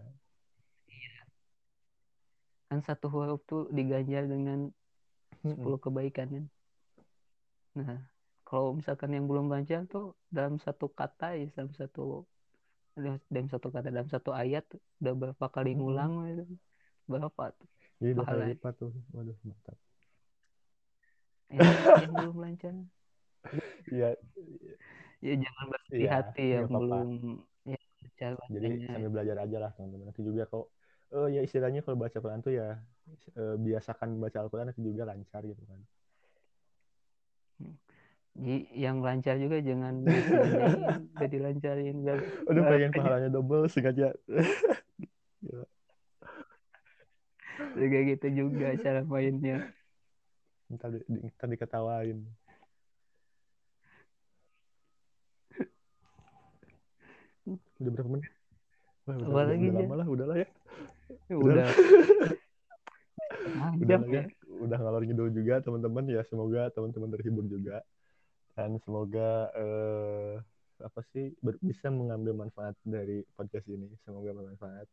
Kan 2.67 2.79
satu 2.83 3.07
huruf 3.07 3.39
tuh 3.47 3.71
diganjar 3.71 4.27
dengan 4.27 4.67
10 5.39 5.79
kebaikan 5.79 6.27
kan. 6.27 6.45
Nah 7.79 7.99
kalau 8.43 8.75
misalkan 8.75 9.15
yang 9.15 9.27
belum 9.27 9.47
lancar 9.47 9.87
tuh 9.87 10.15
dalam 10.27 10.59
satu 10.59 10.91
kata 10.91 11.35
ya 11.39 11.47
dalam 11.55 11.71
satu 11.71 12.27
dalam 12.97 13.47
satu 13.47 13.67
kata 13.71 13.87
dalam 13.87 14.09
satu 14.11 14.33
ayat 14.35 14.67
udah 14.99 15.13
berapa 15.15 15.45
kali 15.47 15.77
ngulang 15.79 16.27
gitu. 16.27 16.43
Berapa 17.07 17.43
tuh. 17.55 17.67
Jadi 17.97 18.11
dua 18.13 18.25
kali 18.27 18.37
Pahala. 18.37 18.51
lipat 18.53 18.73
tuh. 18.77 18.91
Waduh 19.15 19.37
mantap. 19.41 19.77
Yang, 21.47 21.63
yang 22.03 22.13
belum 22.13 22.35
lancar. 22.43 22.73
Iya. 23.87 24.09
Ya 25.23 25.33
jangan 25.39 25.65
berhati 25.71 25.95
Iya, 25.97 26.09
hati 26.11 26.45
yang 26.51 26.67
nggak 26.67 26.77
apa-apa. 26.77 26.85
belum 26.85 27.09
ya 27.65 27.79
lancar 27.79 28.31
jadi 28.51 28.67
sambil 28.91 29.11
belajar 29.15 29.37
aja 29.41 29.57
lah 29.63 29.71
teman-teman. 29.73 30.05
Nanti 30.11 30.21
juga 30.21 30.43
kok 30.45 30.65
oh 31.07 31.27
ya 31.31 31.39
istilahnya 31.39 31.79
kalau 31.87 31.95
baca 31.95 32.17
Quran 32.19 32.43
tuh 32.43 32.51
ya 32.51 32.75
eh, 33.33 33.55
biasakan 33.55 34.19
baca 34.19 34.37
Al-Quran 34.43 34.67
nanti 34.69 34.83
juga 34.83 35.07
lancar 35.07 35.41
gitu 35.47 35.63
kan. 35.63 35.79
Jadi 38.37 38.69
yang 38.77 39.01
lancar 39.01 39.41
juga 39.41 39.57
jangan 39.63 40.05
dilancarin 41.17 42.05
gak 42.05 42.17
udah 42.45 42.63
pengen 42.69 42.91
pahalanya 42.93 43.29
double 43.33 43.65
sengaja 43.65 44.13
kayak 47.57 48.05
gitu 48.17 48.27
juga 48.45 48.73
cara 48.81 49.01
mainnya. 49.03 49.73
Ntar, 50.67 50.93
di, 50.93 50.99
ntar 51.07 51.47
diketawain. 51.47 52.27
Udah 57.79 57.91
berapa 57.93 58.09
menit? 58.09 58.31
Wah, 59.07 59.15
udah, 59.15 59.27
udah, 59.31 59.45
lagi, 59.47 59.67
udah 59.71 59.79
lama 59.87 59.95
lah 59.95 60.07
udahlah 60.07 60.37
ya. 60.43 60.47
Ya 61.31 61.35
Udah. 61.39 61.67
udah. 63.79 63.97
Ya. 63.97 63.97
ya. 64.11 64.23
Udah 64.59 64.77
ngalor 64.81 65.03
ngidul 65.07 65.31
juga 65.31 65.63
teman-teman. 65.63 66.03
Ya 66.11 66.21
semoga 66.27 66.67
teman-teman 66.75 67.09
terhibur 67.15 67.47
juga. 67.47 67.79
Dan 68.57 68.75
semoga 68.83 69.47
eh, 69.55 70.33
apa 70.83 71.01
sih 71.15 71.31
bisa 71.63 71.87
mengambil 71.87 72.35
manfaat 72.35 72.75
dari 72.83 73.23
podcast 73.39 73.63
ini. 73.71 73.87
Semoga 74.03 74.35
bermanfaat. 74.35 74.87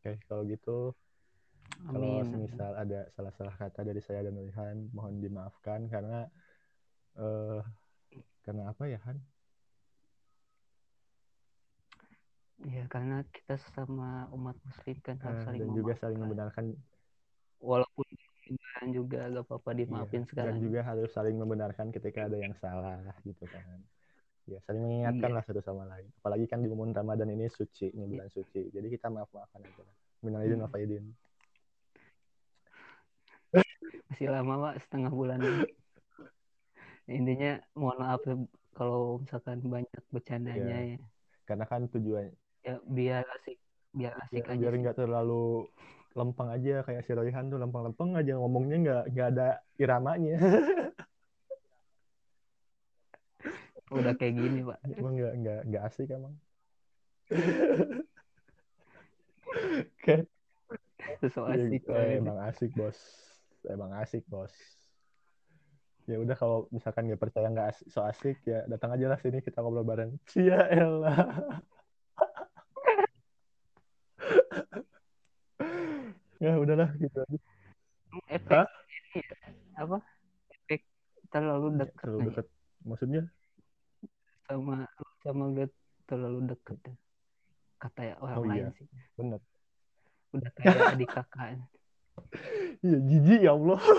Oke 0.00 0.16
kalau 0.24 0.48
gitu 0.48 0.96
kalau 1.84 2.24
semisal 2.24 2.72
ada 2.74 3.00
salah-salah 3.12 3.54
kata 3.60 3.80
dari 3.84 4.00
saya 4.00 4.24
dan 4.24 4.34
Wilhan 4.40 4.88
mohon 4.96 5.20
dimaafkan 5.20 5.86
karena 5.92 6.26
eh 7.14 7.60
karena 8.44 8.72
apa 8.72 8.84
ya 8.88 8.98
Han? 9.04 9.18
Ya 12.64 12.86
karena 12.88 13.20
kita 13.28 13.60
sesama 13.60 14.30
umat 14.32 14.56
muslim 14.64 14.96
kan 15.04 15.20
harus 15.20 15.42
Eh, 15.42 15.46
saling 15.50 15.60
dan 15.60 15.70
juga 15.76 15.92
saling 16.00 16.18
membenarkan. 16.18 16.64
Walaupun 17.60 18.06
kesalahan 18.14 18.88
juga 18.92 19.18
gak 19.28 19.44
apa-apa 19.48 19.70
dimaafin 19.72 20.20
iya, 20.20 20.24
dan 20.24 20.28
sekarang 20.28 20.56
juga 20.60 20.80
harus 20.84 21.10
saling 21.12 21.36
membenarkan 21.36 21.88
ketika 21.92 22.28
ada 22.28 22.36
yang 22.40 22.54
salah 22.60 23.00
gitu 23.24 23.44
kan. 23.48 23.80
Ya 24.44 24.60
saling 24.68 24.84
mengingatkan 24.84 25.32
Iya. 25.32 25.36
lah 25.40 25.44
satu 25.44 25.60
sama 25.64 25.88
lain. 25.88 26.08
Apalagi 26.20 26.44
kan 26.48 26.60
di 26.60 26.68
momen 26.68 26.92
Ramadan 26.92 27.32
ini 27.32 27.48
suci 27.48 27.88
ini 27.92 28.04
bulan 28.04 28.28
suci. 28.28 28.68
Jadi 28.72 28.86
kita 28.92 29.08
maaf 29.08 29.28
maafkan 29.32 29.64
aja 29.64 29.84
minal 30.24 30.40
izin 30.44 30.60
Hmm. 30.64 31.12
masih 34.10 34.28
lama 34.30 34.54
pak 34.70 34.74
setengah 34.84 35.12
bulan 35.12 35.40
intinya 37.04 37.60
mohon 37.76 37.98
maaf 38.00 38.22
ya 38.24 38.34
kalau 38.74 39.20
misalkan 39.22 39.60
banyak 39.62 40.02
bercandanya 40.10 40.96
ya. 40.96 40.98
Karena 41.44 41.64
kan 41.68 41.86
tujuan 41.92 42.32
ya 42.64 42.80
biar 42.88 43.22
asik 43.38 43.60
biar 43.92 44.16
asik 44.24 44.40
biar, 44.40 44.50
aja 44.50 44.58
biar 44.58 44.74
nggak 44.80 44.96
terlalu 44.98 45.68
lempeng 46.14 46.48
aja 46.48 46.80
kayak 46.86 47.02
si 47.04 47.12
Royhan 47.12 47.50
tuh 47.50 47.58
lempeng-lempeng 47.60 48.16
aja 48.16 48.38
ngomongnya 48.38 48.76
nggak 48.80 49.02
nggak 49.12 49.28
ada 49.36 49.48
iramanya. 49.76 50.38
Udah 53.94 54.14
kayak 54.16 54.34
gini 54.34 54.60
pak. 54.64 54.78
Emang 54.98 55.14
nggak 55.18 55.34
nggak 55.44 55.60
nggak 55.68 55.82
asik 55.90 56.08
emang. 56.10 56.34
Oke 60.00 60.24
sesuatu 61.20 61.52
Iya, 61.52 61.68
asik 61.68 61.82
eh, 61.84 61.92
banget. 61.92 62.18
emang 62.22 62.38
asik 62.48 62.70
bos 62.74 62.98
emang 63.66 63.92
asik 63.96 64.24
bos 64.26 64.52
ya 66.04 66.20
udah 66.20 66.36
kalau 66.36 66.68
misalkan 66.68 67.08
nggak 67.08 67.16
percaya 67.18 67.48
nggak 67.48 67.68
asik, 67.72 67.86
so 67.88 68.04
asik 68.04 68.36
ya 68.44 68.60
datang 68.68 68.92
aja 68.92 69.08
lah 69.08 69.16
sini 69.16 69.40
kita 69.40 69.64
ngobrol 69.64 69.82
bareng 69.82 70.12
sia 70.28 70.68
elah 70.76 71.32
ya 76.38 76.52
udahlah 76.60 76.90
gitu 76.98 77.16
aja 77.18 77.38
efek 78.28 78.52
Hah? 78.52 78.68
ini 78.68 79.20
ya, 79.24 79.36
apa 79.80 79.98
efek 80.52 80.80
terlalu 81.32 81.66
Ya, 81.72 81.78
dekat 81.82 81.96
terlalu 81.98 82.18
nih. 82.20 82.28
deket 82.30 82.46
maksudnya 82.84 83.22
sama 84.44 84.84
sama 85.24 85.42
gak 85.56 85.72
terlalu 86.04 86.40
deket 86.46 86.78
ya. 86.84 86.94
kata 87.80 88.00
ya 88.04 88.14
orang 88.20 88.36
Oh, 88.38 88.44
lain 88.44 88.60
iya. 88.60 88.68
sih 88.76 88.86
bener 89.16 89.40
udah 90.34 90.50
kayak 90.52 90.92
adik 90.92 91.08
kakak 91.08 91.48
iya 92.94 93.02
jijik 93.02 93.40
ya 93.42 93.52
Allah. 93.52 93.80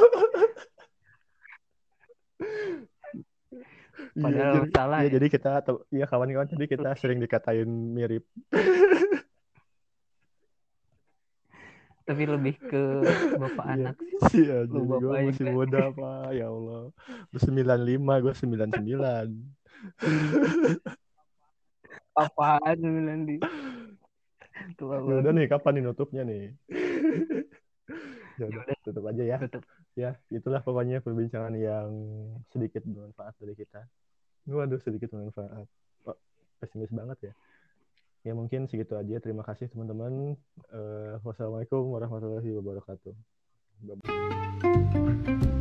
Iya, 4.15 4.23
Padahal 4.23 4.55
jadi, 4.63 4.71
salah 4.71 4.99
iya, 5.03 5.07
ya. 5.07 5.13
jadi 5.19 5.27
kita 5.27 5.51
iya 5.91 6.05
kawan-kawan 6.07 6.47
jadi 6.47 6.65
kita 6.71 6.89
sering 6.95 7.19
dikatain 7.19 7.67
mirip. 7.67 8.23
Tapi 12.07 12.23
lebih 12.23 12.55
ke 12.61 12.83
bapak 13.35 13.65
Iya. 13.65 13.73
anak 13.91 13.95
sih. 14.31 14.45
Aja 14.47 14.71
Lu 14.71 14.87
gue 14.87 15.19
masih 15.25 15.51
muda 15.51 15.89
pak. 15.99 16.31
Ya 16.31 16.47
Allah. 16.47 16.95
Lu 17.27 17.37
95 17.39 18.23
gue 18.23 18.33
99 18.39 19.35
apaan 22.15 22.77
bilang 22.79 23.27
di 23.27 23.35
tua 24.79 25.03
ya 25.03 25.19
udah 25.19 25.33
nih 25.35 25.51
kapan 25.51 25.71
nih 25.75 25.83
nutupnya 25.83 26.23
nih 26.23 26.55
ya 28.39 28.45
udah 28.51 28.61
udah. 28.67 28.77
tutup 28.83 29.03
aja 29.07 29.23
ya 29.23 29.37
Tutup. 29.39 29.63
ya 29.95 30.09
itulah 30.29 30.61
pokoknya 30.61 30.99
perbincangan 30.99 31.53
yang 31.55 31.89
sedikit 32.51 32.83
bermanfaat 32.83 33.33
dari 33.39 33.55
kita 33.55 33.81
waduh 34.45 34.79
sedikit 34.83 35.09
bermanfaat 35.13 35.65
Wah, 36.05 36.17
pesimis 36.59 36.91
banget 36.91 37.31
ya 37.31 37.33
ya 38.25 38.33
mungkin 38.33 38.65
segitu 38.65 38.97
aja 38.97 39.21
terima 39.21 39.45
kasih 39.45 39.69
teman-teman 39.69 40.35
Eh, 40.75 41.15
wassalamualaikum 41.23 41.87
warahmatullahi 41.93 42.49
wabarakatuh 42.57 43.13
Bye-bye. 43.85 45.54